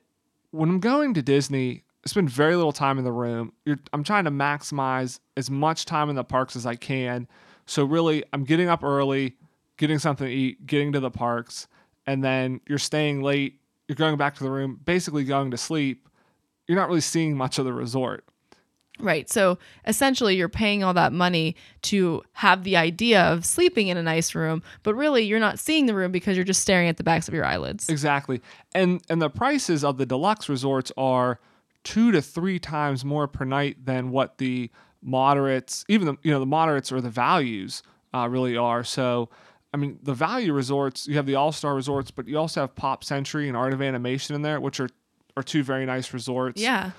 when 0.51 0.69
I'm 0.69 0.81
going 0.81 1.15
to 1.15 1.23
Disney, 1.23 1.85
I 2.05 2.09
spend 2.09 2.29
very 2.31 2.57
little 2.57 2.73
time 2.73 2.99
in 2.99 3.05
the 3.05 3.13
room. 3.13 3.53
You're, 3.65 3.79
I'm 3.93 4.03
trying 4.03 4.25
to 4.25 4.31
maximize 4.31 5.21
as 5.37 5.51
much 5.51 5.85
time 5.85 6.09
in 6.11 6.17
the 6.17 6.25
parks 6.25 6.57
as 6.57 6.67
I 6.67 6.75
can. 6.75 7.29
So 7.67 7.85
really, 7.85 8.25
I'm 8.33 8.45
getting 8.45 8.69
up 8.69 8.83
early, 8.83 9.37
getting 9.77 9.99
something 9.99 10.27
to 10.27 10.33
eat, 10.33 10.67
getting 10.67 10.93
to 10.93 11.01
the 11.01 11.11
parks, 11.11 11.69
and 12.07 12.23
then 12.23 12.61
you're 12.69 12.79
staying 12.79 13.23
late. 13.23 13.61
You're 13.89 13.97
going 13.97 14.17
back 14.17 14.35
to 14.37 14.45
the 14.45 14.51
room, 14.51 14.81
basically 14.85 15.25
going 15.25 15.51
to 15.53 15.57
sleep. 15.57 16.09
You're 16.67 16.79
not 16.79 16.89
really 16.89 17.01
seeing 17.01 17.37
much 17.37 17.59
of 17.59 17.65
the 17.65 17.73
resort. 17.73 18.25
right. 18.99 19.29
So 19.31 19.59
essentially, 19.87 20.37
you're 20.37 20.49
paying 20.49 20.83
all 20.83 20.95
that 20.95 21.13
money 21.13 21.55
to 21.83 22.23
have 22.33 22.65
the 22.65 22.77
idea 22.77 23.23
of 23.23 23.45
sleeping 23.45 23.89
in 23.89 23.97
a 23.97 24.03
nice 24.03 24.35
room, 24.35 24.63
but 24.83 24.95
really, 24.95 25.23
you're 25.25 25.39
not 25.39 25.59
seeing 25.59 25.87
the 25.87 25.95
room 25.95 26.11
because 26.11 26.37
you're 26.37 26.45
just 26.45 26.63
staring 26.63 26.89
at 26.89 26.97
the 26.97 27.05
backs 27.05 27.29
of 27.29 27.35
your 27.35 27.45
eyelids. 27.45 27.89
Exactly. 27.89 28.41
And 28.75 29.01
and 29.09 29.21
the 29.23 29.31
prices 29.31 29.85
of 29.85 29.99
the 29.99 30.07
deluxe 30.07 30.49
resorts 30.49 30.91
are 30.97 31.39
two 31.85 32.11
to 32.11 32.21
three 32.21 32.59
times 32.59 33.05
more 33.05 33.29
per 33.29 33.45
night 33.45 33.85
than 33.85 34.11
what 34.11 34.39
the 34.39 34.71
moderates, 35.03 35.85
even 35.89 36.07
the 36.07 36.17
you 36.23 36.33
know 36.33 36.41
the 36.41 36.47
moderates 36.47 36.91
or 36.91 37.01
the 37.01 37.11
values 37.11 37.83
uh, 38.15 38.29
really 38.29 38.57
are. 38.57 38.83
So. 38.83 39.29
I 39.77 39.79
mean, 39.79 39.99
the 40.03 40.15
value 40.15 40.55
resorts, 40.55 41.07
you 41.07 41.17
have 41.17 41.27
the 41.27 41.35
All 41.35 41.53
Star 41.53 41.75
resorts, 41.75 42.11
but 42.11 42.27
you 42.27 42.39
also 42.39 42.63
have 42.63 42.75
Pop 42.75 43.05
Century 43.05 43.47
and 43.47 43.55
Art 43.55 43.75
of 43.75 43.83
Animation 43.83 44.35
in 44.35 44.41
there, 44.41 44.59
which 44.59 44.81
are, 44.81 44.89
are 45.37 45.43
two 45.43 45.63
very 45.63 45.85
nice 45.85 46.15
resorts. 46.15 46.63
Yeah. 46.63 46.93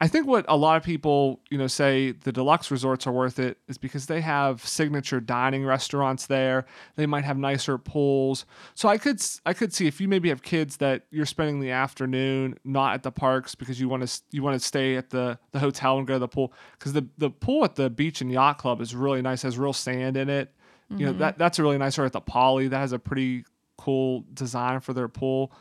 I 0.00 0.08
think 0.08 0.26
what 0.26 0.46
a 0.48 0.56
lot 0.56 0.78
of 0.78 0.82
people, 0.82 1.40
you 1.50 1.58
know, 1.58 1.66
say 1.66 2.12
the 2.12 2.32
deluxe 2.32 2.70
resorts 2.70 3.06
are 3.06 3.12
worth 3.12 3.38
it 3.38 3.58
is 3.68 3.76
because 3.76 4.06
they 4.06 4.22
have 4.22 4.66
signature 4.66 5.20
dining 5.20 5.62
restaurants 5.66 6.24
there. 6.24 6.64
They 6.96 7.04
might 7.04 7.24
have 7.24 7.36
nicer 7.36 7.76
pools. 7.76 8.46
So 8.74 8.88
I 8.88 8.96
could 8.96 9.22
I 9.44 9.52
could 9.52 9.74
see 9.74 9.86
if 9.86 10.00
you 10.00 10.08
maybe 10.08 10.30
have 10.30 10.42
kids 10.42 10.78
that 10.78 11.04
you're 11.10 11.26
spending 11.26 11.60
the 11.60 11.70
afternoon 11.70 12.58
not 12.64 12.94
at 12.94 13.02
the 13.02 13.12
parks 13.12 13.54
because 13.54 13.78
you 13.78 13.90
want 13.90 14.08
to 14.08 14.22
you 14.30 14.42
want 14.42 14.58
to 14.58 14.66
stay 14.66 14.96
at 14.96 15.10
the 15.10 15.38
the 15.52 15.58
hotel 15.58 15.98
and 15.98 16.06
go 16.06 16.14
to 16.14 16.18
the 16.18 16.28
pool 16.28 16.54
because 16.78 16.94
the 16.94 17.06
the 17.18 17.28
pool 17.28 17.62
at 17.62 17.74
the 17.74 17.90
beach 17.90 18.22
and 18.22 18.32
yacht 18.32 18.56
club 18.56 18.80
is 18.80 18.94
really 18.94 19.20
nice. 19.20 19.42
Has 19.42 19.58
real 19.58 19.74
sand 19.74 20.16
in 20.16 20.30
it. 20.30 20.50
Mm-hmm. 20.92 21.00
You 21.00 21.06
know 21.06 21.12
that 21.14 21.38
that's 21.38 21.58
a 21.58 21.62
really 21.62 21.78
nice. 21.78 21.98
Or 21.98 22.04
at 22.04 22.12
the 22.12 22.20
Poly 22.20 22.68
that 22.68 22.78
has 22.78 22.92
a 22.92 22.98
pretty 22.98 23.44
cool 23.76 24.24
design 24.32 24.80
for 24.80 24.92
their 24.92 25.08
pool. 25.08 25.52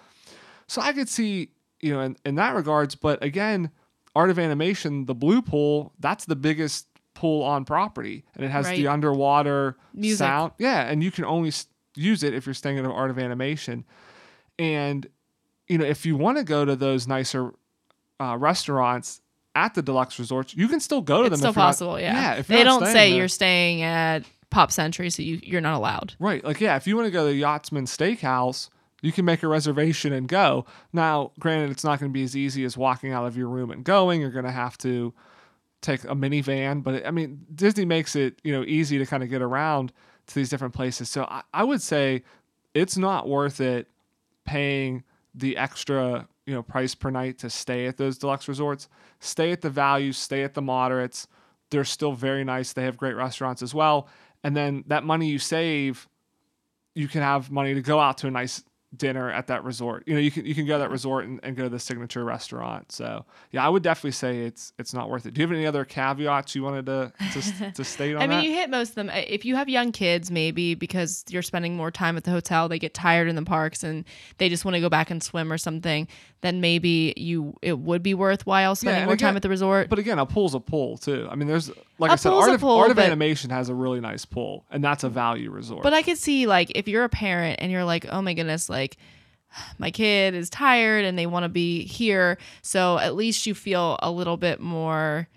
So 0.68 0.82
I 0.82 0.94
could 0.94 1.10
see 1.10 1.50
you 1.82 1.94
know 1.94 2.02
in, 2.02 2.18
in 2.26 2.36
that 2.36 2.56
regards, 2.56 2.96
but 2.96 3.24
again 3.24 3.72
Art 4.16 4.30
of 4.30 4.38
Animation, 4.38 5.06
the 5.06 5.16
blue 5.16 5.42
pool, 5.42 5.94
that's 6.00 6.26
the 6.26 6.36
biggest 6.36 6.88
pool 7.14 7.44
on 7.44 7.66
property, 7.66 8.26
and 8.36 8.44
it 8.44 8.50
has 8.50 8.66
right. 8.66 8.78
the 8.78 8.88
underwater 8.88 9.78
Music. 9.94 10.20
sound. 10.20 10.52
Yeah, 10.58 10.82
and 10.82 11.04
you 11.04 11.12
can 11.12 11.24
only 11.24 11.52
use 11.96 12.24
it 12.24 12.34
if 12.34 12.46
you're 12.46 12.54
staying 12.54 12.78
at 12.78 12.86
an 12.86 12.92
Art 12.92 13.10
of 13.10 13.18
Animation. 13.18 13.86
And 14.60 15.08
you 15.68 15.78
know, 15.78 15.86
if 15.86 16.06
you 16.06 16.18
want 16.18 16.38
to 16.38 16.44
go 16.44 16.66
to 16.66 16.76
those 16.76 17.08
nicer 17.08 17.52
uh, 18.20 18.36
restaurants 18.38 19.22
at 19.56 19.74
the 19.76 19.82
deluxe 19.82 20.20
resorts, 20.20 20.56
you 20.56 20.68
can 20.68 20.82
still 20.82 21.02
go 21.02 21.24
to 21.24 21.30
them. 21.30 21.34
it's 21.34 21.42
them. 21.42 21.54
Still 21.54 21.62
possible, 21.62 21.92
not, 21.94 22.02
yeah. 22.02 22.14
yeah 22.14 22.34
if 22.36 22.48
they 22.48 22.64
don't 22.64 22.86
say 22.86 23.10
there. 23.10 23.18
you're 23.18 23.28
staying 23.30 23.82
at 23.82 24.24
Pop 24.52 24.72
Century, 24.72 25.10
so 25.10 25.24
you 25.24 25.40
you're 25.42 25.62
not 25.62 25.78
allowed. 25.78 26.14
Right, 26.20 26.44
like 26.44 26.62
yeah, 26.62 26.76
if 26.76 26.86
you 26.86 26.96
want 26.96 27.08
to 27.08 27.12
go 27.12 27.28
to 27.28 27.34
Yachtsman 27.34 27.86
Steakhouse 27.86 28.70
you 29.02 29.12
can 29.12 29.26
make 29.26 29.44
a 29.44 29.48
reservation 29.48 30.14
and 30.14 30.28
go. 30.28 30.66
Now, 30.94 31.32
granted, 31.40 31.72
it's 31.72 31.84
not 31.84 32.00
going 32.00 32.12
to 32.12 32.14
be 32.14 32.24
as 32.24 32.38
easy 32.38 32.64
as 32.64 32.78
walking 32.78 33.12
out 33.12 33.26
of 33.26 33.36
your 33.36 33.48
room 33.48 33.72
and 33.72 33.84
going. 33.84 34.22
You're 34.22 34.30
going 34.30 34.46
to 34.46 34.52
have 34.52 34.78
to 34.80 35.14
take 35.82 36.04
a 36.04 36.16
minivan, 36.16 36.84
but 36.84 37.06
I 37.06 37.12
mean, 37.12 37.46
Disney 37.54 37.86
makes 37.86 38.16
it 38.16 38.40
you 38.44 38.54
know 38.54 38.64
easy 38.64 39.00
to 39.00 39.06
kind 39.06 39.24
of 39.24 39.30
get 39.30 39.42
around 39.42 39.92
to 40.28 40.36
these 40.36 40.50
different 40.50 40.76
places. 40.76 41.10
So 41.10 41.24
I, 41.24 41.42
I 41.54 41.64
would 41.64 41.82
say 41.82 42.24
it's 42.76 42.98
not 42.98 43.28
worth 43.28 43.60
it 43.60 43.88
paying 44.46 45.04
the 45.34 45.58
extra 45.58 46.28
you 46.46 46.54
know 46.54 46.62
price 46.62 46.94
per 46.94 47.10
night 47.10 47.40
to 47.40 47.50
stay 47.50 47.88
at 47.88 47.98
those 47.98 48.20
deluxe 48.20 48.48
resorts. 48.48 48.88
Stay 49.20 49.52
at 49.52 49.62
the 49.62 49.72
values, 49.72 50.18
stay 50.18 50.44
at 50.44 50.54
the 50.54 50.62
moderates. 50.62 51.28
They're 51.72 51.84
still 51.84 52.12
very 52.12 52.44
nice. 52.44 52.74
They 52.74 52.84
have 52.84 52.98
great 52.98 53.16
restaurants 53.16 53.64
as 53.64 53.74
well. 53.74 54.08
And 54.44 54.56
then 54.56 54.84
that 54.88 55.04
money 55.04 55.28
you 55.28 55.40
save, 55.40 56.08
you 56.96 57.08
can 57.08 57.22
have 57.22 57.52
money 57.52 57.74
to 57.74 57.82
go 57.82 58.00
out 58.00 58.18
to 58.20 58.28
a 58.28 58.32
nice 58.32 58.64
dinner 58.96 59.32
at 59.32 59.48
that 59.48 59.64
resort. 59.64 60.04
You 60.06 60.14
know, 60.14 60.20
you 60.20 60.32
can 60.32 60.46
you 60.46 60.54
can 60.54 60.66
go 60.66 60.74
to 60.74 60.80
that 60.80 60.90
resort 60.90 61.26
and, 61.26 61.40
and 61.44 61.56
go 61.56 61.64
to 61.64 61.70
the 61.70 61.80
signature 61.80 62.24
restaurant. 62.24 62.92
So 62.92 63.26
yeah, 63.52 63.66
I 63.66 63.70
would 63.70 63.84
definitely 63.84 64.12
say 64.12 64.40
it's 64.40 64.74
it's 64.78 64.94
not 64.94 65.10
worth 65.10 65.26
it. 65.26 65.34
Do 65.34 65.42
you 65.42 65.48
have 65.48 65.56
any 65.56 65.66
other 65.66 65.86
caveats 65.86 66.56
you 66.56 66.64
wanted 66.64 66.86
to 66.88 67.14
to, 67.34 67.72
to 67.76 67.84
state 67.84 68.16
on 68.16 68.22
I 68.22 68.28
mean, 68.28 68.40
that? 68.40 68.46
you 68.46 68.54
hit 68.54 68.70
most 68.70 68.90
of 68.90 68.96
them. 68.96 69.10
If 69.10 69.46
you 69.46 69.56
have 69.56 69.70
young 69.70 69.92
kids, 69.92 70.30
maybe 70.30 70.76
because 70.76 71.24
you're 71.30 71.42
spending 71.42 71.78
more 71.78 71.92
time 71.92 72.18
at 72.18 72.26
the 72.26 72.32
hotel, 72.32 72.68
they 72.68 72.80
get 72.80 72.94
tired 72.94 73.28
in 73.28 73.36
the 73.36 73.44
parks 73.44 73.84
and 73.84 74.04
they 74.40 74.50
just 74.50 74.66
want 74.66 74.76
to 74.76 74.82
go 74.82 74.90
back 74.90 75.10
and 75.10 75.24
swim 75.24 75.52
or 75.52 75.58
something. 75.58 76.08
Then 76.42 76.60
maybe 76.60 77.14
you 77.18 77.56
it 77.62 77.80
would 77.80 78.04
be 78.04 78.14
worthwhile 78.14 78.76
spending 78.76 79.02
yeah, 79.02 79.06
more 79.06 79.14
again, 79.14 79.28
time 79.28 79.36
at 79.36 79.42
the 79.44 79.50
resort. 79.50 79.90
But 79.90 80.00
again, 80.00 80.20
a 80.20 80.26
pool's 80.26 80.56
a 80.56 80.60
pool 80.60 80.98
too. 80.98 81.28
I 81.30 81.36
mean, 81.36 81.48
there's 81.48 81.70
like 82.00 82.10
a 82.10 82.14
I 82.14 82.16
said, 82.16 82.34
Art 82.34 82.50
of, 82.50 82.62
pool, 82.62 82.78
Art 82.78 82.90
of 82.90 82.98
Animation 82.98 83.52
has 83.52 83.70
a 83.70 83.76
really 83.76 84.00
nice 84.00 84.26
pool, 84.26 84.66
and 84.72 84.84
that's 84.84 85.04
a 85.04 85.10
value 85.10 85.52
resort. 85.52 85.84
But 85.84 85.94
I 85.94 86.02
could 86.02 86.18
see 86.18 86.48
like 86.48 86.72
if 86.74 86.88
you're 86.88 87.04
a 87.04 87.10
parent 87.10 87.60
and 87.62 87.72
you're 87.72 87.84
like, 87.84 88.08
oh 88.10 88.24
my 88.24 88.34
goodness, 88.34 88.70
like 88.70 88.81
my 89.78 89.92
kid 89.92 90.34
is 90.34 90.50
tired 90.50 91.06
and 91.06 91.18
they 91.18 91.26
want 91.26 91.44
to 91.44 91.50
be 91.50 91.86
here. 91.86 92.38
So 92.62 92.98
at 92.98 93.16
least 93.16 93.46
you 93.46 93.54
feel 93.54 93.98
a 94.02 94.12
little 94.12 94.38
bit 94.38 94.60
more, 94.60 95.28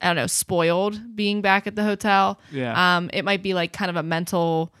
I 0.00 0.06
don't 0.06 0.16
know, 0.16 0.26
spoiled 0.26 1.16
being 1.16 1.40
back 1.40 1.66
at 1.66 1.76
the 1.76 1.84
hotel. 1.84 2.40
Yeah. 2.50 2.96
Um, 2.96 3.10
it 3.12 3.24
might 3.24 3.42
be 3.42 3.54
like 3.54 3.72
kind 3.72 3.90
of 3.90 3.96
a 3.96 4.02
mental, 4.02 4.72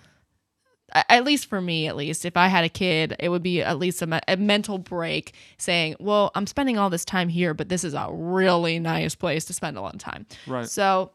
at 0.92 1.24
least 1.24 1.46
for 1.46 1.60
me, 1.60 1.86
at 1.86 1.96
least, 1.96 2.24
if 2.24 2.36
I 2.36 2.48
had 2.48 2.64
a 2.64 2.68
kid, 2.68 3.14
it 3.20 3.28
would 3.28 3.42
be 3.42 3.62
at 3.62 3.78
least 3.78 4.02
a, 4.02 4.20
a 4.26 4.36
mental 4.36 4.78
break 4.78 5.34
saying, 5.56 5.96
well, 6.00 6.32
I'm 6.34 6.46
spending 6.46 6.78
all 6.78 6.90
this 6.90 7.04
time 7.04 7.28
here, 7.28 7.54
but 7.54 7.68
this 7.68 7.84
is 7.84 7.94
a 7.94 8.08
really 8.10 8.78
nice 8.80 9.14
place 9.14 9.44
to 9.46 9.52
spend 9.52 9.76
a 9.76 9.80
lot 9.80 9.94
of 9.94 10.00
time. 10.00 10.26
Right. 10.48 10.68
So 10.68 11.12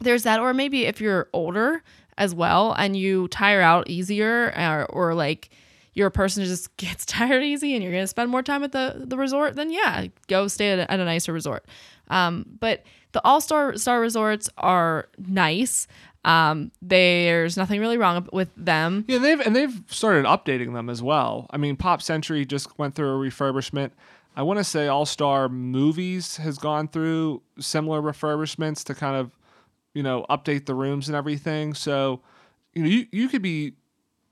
there's 0.00 0.24
that. 0.24 0.38
Or 0.40 0.52
maybe 0.52 0.84
if 0.84 1.00
you're 1.00 1.30
older 1.32 1.82
as 2.18 2.34
well 2.34 2.72
and 2.72 2.94
you 2.94 3.28
tire 3.28 3.62
out 3.62 3.88
easier 3.88 4.52
or, 4.54 4.84
or 4.90 5.14
like, 5.14 5.48
you're 5.96 6.06
a 6.06 6.12
person 6.12 6.42
who 6.42 6.48
just 6.48 6.76
gets 6.76 7.04
tired 7.04 7.42
easy 7.42 7.74
and 7.74 7.82
you're 7.82 7.90
going 7.90 8.04
to 8.04 8.06
spend 8.06 8.30
more 8.30 8.42
time 8.42 8.62
at 8.62 8.70
the, 8.70 9.02
the 9.04 9.16
resort, 9.16 9.56
then 9.56 9.72
yeah, 9.72 10.06
go 10.28 10.46
stay 10.46 10.70
at 10.70 10.78
a, 10.78 10.92
at 10.92 11.00
a 11.00 11.04
nicer 11.04 11.32
resort. 11.32 11.64
Um, 12.08 12.44
but 12.60 12.84
the 13.10 13.24
all 13.24 13.40
star 13.40 13.76
star 13.76 13.98
resorts 13.98 14.48
are 14.58 15.08
nice. 15.18 15.88
Um, 16.24 16.70
there's 16.82 17.56
nothing 17.56 17.80
really 17.80 17.96
wrong 17.98 18.28
with 18.32 18.50
them. 18.56 19.04
Yeah, 19.08 19.18
they've 19.18 19.40
and 19.40 19.56
they've 19.56 19.80
started 19.88 20.26
updating 20.26 20.74
them 20.74 20.88
as 20.90 21.02
well. 21.02 21.46
I 21.50 21.56
mean, 21.56 21.76
Pop 21.76 22.02
Century 22.02 22.44
just 22.44 22.78
went 22.78 22.94
through 22.94 23.10
a 23.10 23.28
refurbishment. 23.28 23.90
I 24.36 24.42
want 24.42 24.58
to 24.58 24.64
say 24.64 24.86
All 24.86 25.06
Star 25.06 25.48
Movies 25.48 26.36
has 26.36 26.58
gone 26.58 26.88
through 26.88 27.42
similar 27.58 28.02
refurbishments 28.02 28.84
to 28.84 28.94
kind 28.94 29.16
of, 29.16 29.30
you 29.94 30.02
know, 30.02 30.26
update 30.28 30.66
the 30.66 30.74
rooms 30.74 31.08
and 31.08 31.16
everything. 31.16 31.72
So, 31.72 32.20
you 32.74 32.82
know, 32.82 32.88
you, 32.88 33.06
you 33.12 33.28
could 33.28 33.40
be 33.40 33.74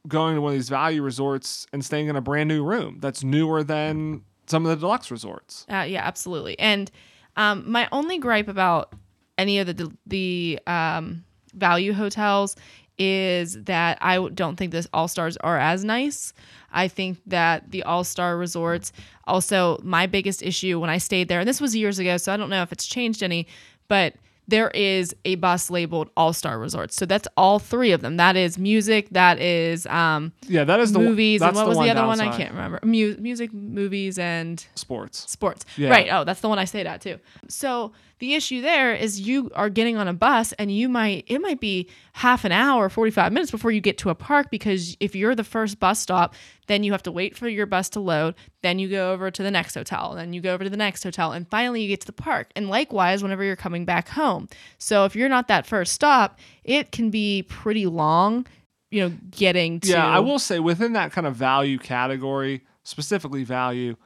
going 0.06 0.34
to 0.34 0.40
one 0.40 0.52
of 0.52 0.58
these 0.58 0.68
value 0.68 1.02
resorts 1.02 1.66
and 1.72 1.84
staying 1.84 2.08
in 2.08 2.16
a 2.16 2.20
brand 2.20 2.48
new 2.48 2.62
room 2.62 2.98
that's 3.00 3.24
newer 3.24 3.64
than 3.64 4.22
some 4.46 4.66
of 4.66 4.70
the 4.70 4.76
deluxe 4.76 5.10
resorts. 5.10 5.66
Uh, 5.70 5.86
yeah, 5.88 6.02
absolutely. 6.04 6.58
And 6.58 6.90
um, 7.36 7.70
my 7.70 7.88
only 7.90 8.18
gripe 8.18 8.48
about 8.48 8.92
any 9.38 9.58
of 9.58 9.66
the 9.66 9.92
the 10.06 10.58
um, 10.66 11.24
value 11.54 11.92
hotels 11.92 12.56
is 12.96 13.60
that 13.64 13.98
I 14.00 14.28
don't 14.28 14.56
think 14.56 14.70
the 14.72 14.86
All 14.92 15.08
Stars 15.08 15.36
are 15.38 15.58
as 15.58 15.84
nice. 15.84 16.32
I 16.72 16.88
think 16.88 17.18
that 17.26 17.70
the 17.70 17.82
All 17.82 18.04
Star 18.04 18.36
resorts, 18.36 18.92
also, 19.26 19.78
my 19.82 20.06
biggest 20.06 20.42
issue 20.42 20.78
when 20.78 20.90
I 20.90 20.98
stayed 20.98 21.28
there, 21.28 21.40
and 21.40 21.48
this 21.48 21.60
was 21.60 21.74
years 21.74 21.98
ago, 21.98 22.16
so 22.18 22.32
I 22.32 22.36
don't 22.36 22.50
know 22.50 22.62
if 22.62 22.72
it's 22.72 22.86
changed 22.86 23.22
any, 23.22 23.46
but 23.88 24.14
there 24.48 24.70
is 24.70 25.14
a 25.24 25.36
bus 25.36 25.70
labeled 25.70 26.10
All 26.16 26.32
Star 26.32 26.58
Resorts. 26.58 26.96
So 26.96 27.06
that's 27.06 27.26
all 27.36 27.58
three 27.58 27.92
of 27.92 28.00
them. 28.02 28.16
That 28.16 28.36
is 28.36 28.58
music. 28.58 29.08
That 29.10 29.40
is 29.40 29.86
um 29.86 30.32
yeah. 30.48 30.64
That 30.64 30.80
is 30.80 30.92
the 30.92 30.98
movies. 30.98 31.42
and 31.42 31.54
what 31.54 31.66
was 31.66 31.78
the, 31.78 31.84
other 31.84 31.94
downside. 31.94 32.26
one? 32.26 32.34
I 32.34 32.36
can't 32.36 32.50
remember. 32.50 32.80
Mu- 32.82 33.16
music, 33.18 33.52
movies, 33.52 34.18
and 34.18 34.64
sports. 34.74 35.30
Sports. 35.30 35.64
Yeah. 35.76 35.90
Right. 35.90 36.08
Oh, 36.10 36.24
that's 36.24 36.40
the 36.40 36.48
one 36.48 36.58
I 36.58 36.64
stayed 36.64 36.86
at 36.86 37.00
too. 37.00 37.18
So 37.48 37.92
the 38.18 38.34
issue 38.34 38.60
there 38.60 38.94
is 38.94 39.20
you 39.20 39.50
are 39.54 39.68
getting 39.68 39.96
on 39.96 40.08
a 40.08 40.12
bus 40.12 40.52
and 40.54 40.70
you 40.70 40.88
might 40.88 41.24
it 41.26 41.40
might 41.40 41.60
be 41.60 41.88
half 42.12 42.44
an 42.44 42.52
hour, 42.52 42.88
45 42.88 43.32
minutes 43.32 43.50
before 43.50 43.70
you 43.70 43.80
get 43.80 43.98
to 43.98 44.10
a 44.10 44.14
park 44.14 44.50
because 44.50 44.96
if 45.00 45.14
you're 45.14 45.34
the 45.34 45.44
first 45.44 45.80
bus 45.80 45.98
stop, 45.98 46.34
then 46.66 46.84
you 46.84 46.92
have 46.92 47.02
to 47.02 47.12
wait 47.12 47.36
for 47.36 47.48
your 47.48 47.66
bus 47.66 47.88
to 47.90 48.00
load, 48.00 48.34
then 48.62 48.78
you 48.78 48.88
go 48.88 49.12
over 49.12 49.30
to 49.30 49.42
the 49.42 49.50
next 49.50 49.74
hotel, 49.74 50.14
then 50.14 50.32
you 50.32 50.40
go 50.40 50.54
over 50.54 50.64
to 50.64 50.70
the 50.70 50.76
next 50.76 51.02
hotel 51.02 51.32
and 51.32 51.48
finally 51.48 51.82
you 51.82 51.88
get 51.88 52.00
to 52.00 52.06
the 52.06 52.12
park. 52.12 52.50
And 52.54 52.68
likewise 52.68 53.22
whenever 53.22 53.42
you're 53.42 53.56
coming 53.56 53.84
back 53.84 54.08
home. 54.08 54.48
So 54.78 55.04
if 55.04 55.16
you're 55.16 55.28
not 55.28 55.48
that 55.48 55.66
first 55.66 55.92
stop, 55.92 56.38
it 56.62 56.92
can 56.92 57.10
be 57.10 57.42
pretty 57.42 57.86
long, 57.86 58.46
you 58.90 59.00
know, 59.00 59.16
getting 59.30 59.80
to 59.80 59.88
Yeah, 59.88 60.06
I 60.06 60.20
will 60.20 60.38
say 60.38 60.60
within 60.60 60.92
that 60.92 61.12
kind 61.12 61.26
of 61.26 61.34
value 61.34 61.78
category, 61.78 62.62
specifically 62.84 63.44
value, 63.44 63.96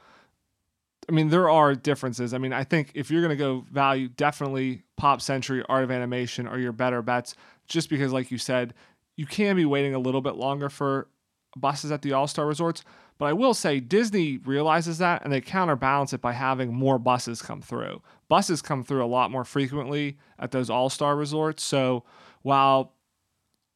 I 1.08 1.12
mean, 1.12 1.28
there 1.28 1.48
are 1.48 1.74
differences. 1.74 2.34
I 2.34 2.38
mean, 2.38 2.52
I 2.52 2.64
think 2.64 2.92
if 2.94 3.10
you're 3.10 3.22
going 3.22 3.36
to 3.36 3.42
go 3.42 3.64
value, 3.70 4.08
definitely 4.08 4.82
Pop 4.96 5.22
Century, 5.22 5.64
Art 5.68 5.84
of 5.84 5.90
Animation 5.90 6.46
are 6.46 6.58
your 6.58 6.72
better 6.72 7.00
bets, 7.00 7.34
just 7.66 7.88
because, 7.88 8.12
like 8.12 8.30
you 8.30 8.38
said, 8.38 8.74
you 9.16 9.26
can 9.26 9.56
be 9.56 9.64
waiting 9.64 9.94
a 9.94 9.98
little 9.98 10.20
bit 10.20 10.36
longer 10.36 10.68
for 10.68 11.08
buses 11.56 11.90
at 11.90 12.02
the 12.02 12.12
All 12.12 12.26
Star 12.26 12.46
resorts. 12.46 12.84
But 13.18 13.26
I 13.26 13.32
will 13.32 13.54
say 13.54 13.80
Disney 13.80 14.38
realizes 14.38 14.98
that 14.98 15.24
and 15.24 15.32
they 15.32 15.40
counterbalance 15.40 16.12
it 16.12 16.20
by 16.20 16.32
having 16.32 16.72
more 16.72 16.98
buses 16.98 17.42
come 17.42 17.60
through. 17.60 18.00
Buses 18.28 18.62
come 18.62 18.84
through 18.84 19.04
a 19.04 19.06
lot 19.06 19.30
more 19.30 19.44
frequently 19.44 20.18
at 20.38 20.52
those 20.52 20.70
All 20.70 20.88
Star 20.88 21.16
resorts. 21.16 21.64
So 21.64 22.04
while 22.42 22.94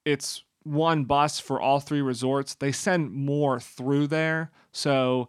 it's 0.04 0.44
one 0.62 1.04
bus 1.04 1.40
for 1.40 1.60
all 1.60 1.80
three 1.80 2.02
resorts, 2.02 2.54
they 2.54 2.70
send 2.70 3.10
more 3.10 3.58
through 3.58 4.06
there. 4.06 4.52
So 4.70 5.28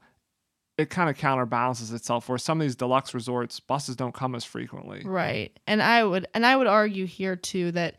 it 0.78 0.90
kind 0.90 1.10
of 1.10 1.18
counterbalances 1.18 1.92
itself 1.92 2.28
where 2.28 2.38
some 2.38 2.60
of 2.60 2.66
these 2.66 2.76
deluxe 2.76 3.14
resorts 3.14 3.60
buses 3.60 3.96
don't 3.96 4.14
come 4.14 4.34
as 4.36 4.44
frequently 4.44 5.02
right 5.06 5.58
and 5.68 5.82
i 5.82 6.04
would 6.04 6.28
and 6.34 6.46
i 6.46 6.56
would 6.56 6.68
argue 6.68 7.06
here 7.06 7.36
too 7.36 7.72
that 7.72 7.96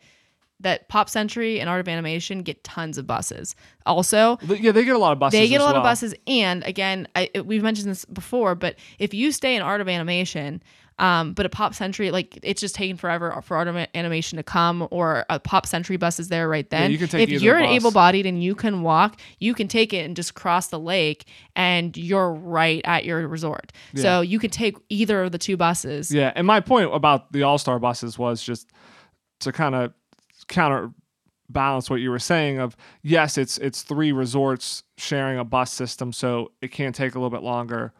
that 0.61 0.87
Pop 0.87 1.09
Century 1.09 1.59
and 1.59 1.69
Art 1.69 1.81
of 1.81 1.89
Animation 1.89 2.41
get 2.41 2.63
tons 2.63 2.97
of 2.97 3.05
buses. 3.05 3.55
Also, 3.85 4.37
Yeah, 4.41 4.71
they 4.71 4.85
get 4.85 4.95
a 4.95 4.97
lot 4.97 5.11
of 5.11 5.19
buses. 5.19 5.37
they 5.37 5.49
get 5.49 5.59
a 5.59 5.63
lot 5.65 5.75
of 5.75 5.83
buses, 5.83 6.15
and 6.27 6.63
again, 6.63 7.07
I, 7.13 7.29
we've 7.43 7.61
mentioned 7.61 7.89
this 7.91 8.05
before, 8.05 8.55
but 8.55 8.75
if 8.97 9.13
you 9.13 9.33
stay 9.33 9.55
in 9.57 9.61
Art 9.61 9.81
of 9.81 9.89
Animation, 9.89 10.63
um, 10.97 11.33
but 11.33 11.45
a 11.45 11.49
Pop 11.49 11.73
Century, 11.73 12.09
like 12.11 12.39
it's 12.41 12.61
just 12.61 12.75
taking 12.75 12.95
forever 12.95 13.41
for 13.41 13.57
Art 13.57 13.67
of 13.67 13.75
Animation 13.93 14.37
to 14.37 14.43
come, 14.43 14.87
or 14.91 15.25
a 15.29 15.39
Pop 15.39 15.65
Century 15.65 15.97
bus 15.97 16.19
is 16.19 16.29
there 16.29 16.47
right 16.47 16.69
then. 16.69 16.89
you 16.91 16.97
can 16.97 17.07
take 17.07 17.29
if 17.29 17.41
you're 17.41 17.57
an 17.57 17.65
bus. 17.65 17.75
able-bodied 17.75 18.25
and 18.25 18.41
you 18.41 18.55
can 18.55 18.81
walk, 18.81 19.19
you 19.39 19.53
can 19.53 19.67
take 19.67 19.91
it 19.93 20.05
and 20.05 20.15
just 20.15 20.35
cross 20.35 20.67
the 20.67 20.79
lake, 20.79 21.25
and 21.55 21.97
you're 21.97 22.31
right 22.31 22.81
at 22.85 23.03
your 23.03 23.27
resort. 23.27 23.73
So 23.95 24.21
you 24.21 24.39
can 24.39 24.49
take 24.49 24.77
either 24.89 25.23
of 25.23 25.31
the 25.31 25.37
two 25.37 25.57
buses. 25.57 26.13
Yeah, 26.13 26.31
and 26.35 26.47
my 26.47 26.61
point 26.61 26.93
about 26.93 27.31
the 27.31 27.43
All 27.43 27.57
Star 27.57 27.77
buses 27.79 28.17
was 28.17 28.41
just 28.41 28.71
to 29.41 29.51
kind 29.51 29.75
of 29.75 29.93
counterbalance 30.47 31.89
what 31.89 31.99
you 31.99 32.09
were 32.09 32.19
saying 32.19 32.59
of 32.59 32.77
yes, 33.01 33.37
it's 33.37 33.57
it's 33.57 33.81
three 33.81 34.13
resorts 34.13 34.83
sharing 34.97 35.37
a 35.39 35.43
bus 35.43 35.73
system, 35.73 36.13
so 36.13 36.51
it 36.61 36.71
can 36.71 36.93
take 36.93 37.15
a 37.15 37.19
little 37.19 37.29
bit 37.29 37.43
longer, 37.43 37.91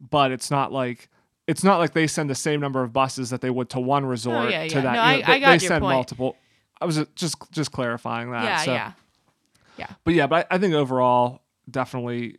but 0.00 0.32
it's 0.32 0.50
not 0.50 0.72
like 0.72 1.10
it's 1.50 1.64
not 1.64 1.78
like 1.80 1.92
they 1.94 2.06
send 2.06 2.30
the 2.30 2.34
same 2.36 2.60
number 2.60 2.80
of 2.82 2.92
buses 2.92 3.30
that 3.30 3.40
they 3.40 3.50
would 3.50 3.68
to 3.70 3.80
one 3.80 4.04
oh, 4.04 4.08
resort 4.08 4.46
Oh, 4.46 4.48
yeah, 4.48 4.68
to 4.68 4.74
yeah. 4.76 4.80
that. 4.82 4.92
No, 4.92 4.92
you 4.92 5.00
I- 5.00 5.16
know, 5.16 5.22
I 5.24 5.26
they, 5.34 5.40
got 5.40 5.46
they 5.46 5.52
your 5.64 5.68
send 5.68 5.82
point. 5.82 5.96
multiple. 5.96 6.36
I 6.80 6.84
was 6.86 7.04
just 7.16 7.36
just 7.50 7.72
clarifying 7.72 8.30
that. 8.30 8.44
yeah, 8.44 8.58
so. 8.58 8.72
yeah. 8.72 8.92
But 10.04 10.14
yeah, 10.14 10.26
but 10.28 10.46
I, 10.50 10.54
I 10.56 10.58
think 10.58 10.74
overall, 10.74 11.42
definitely, 11.70 12.36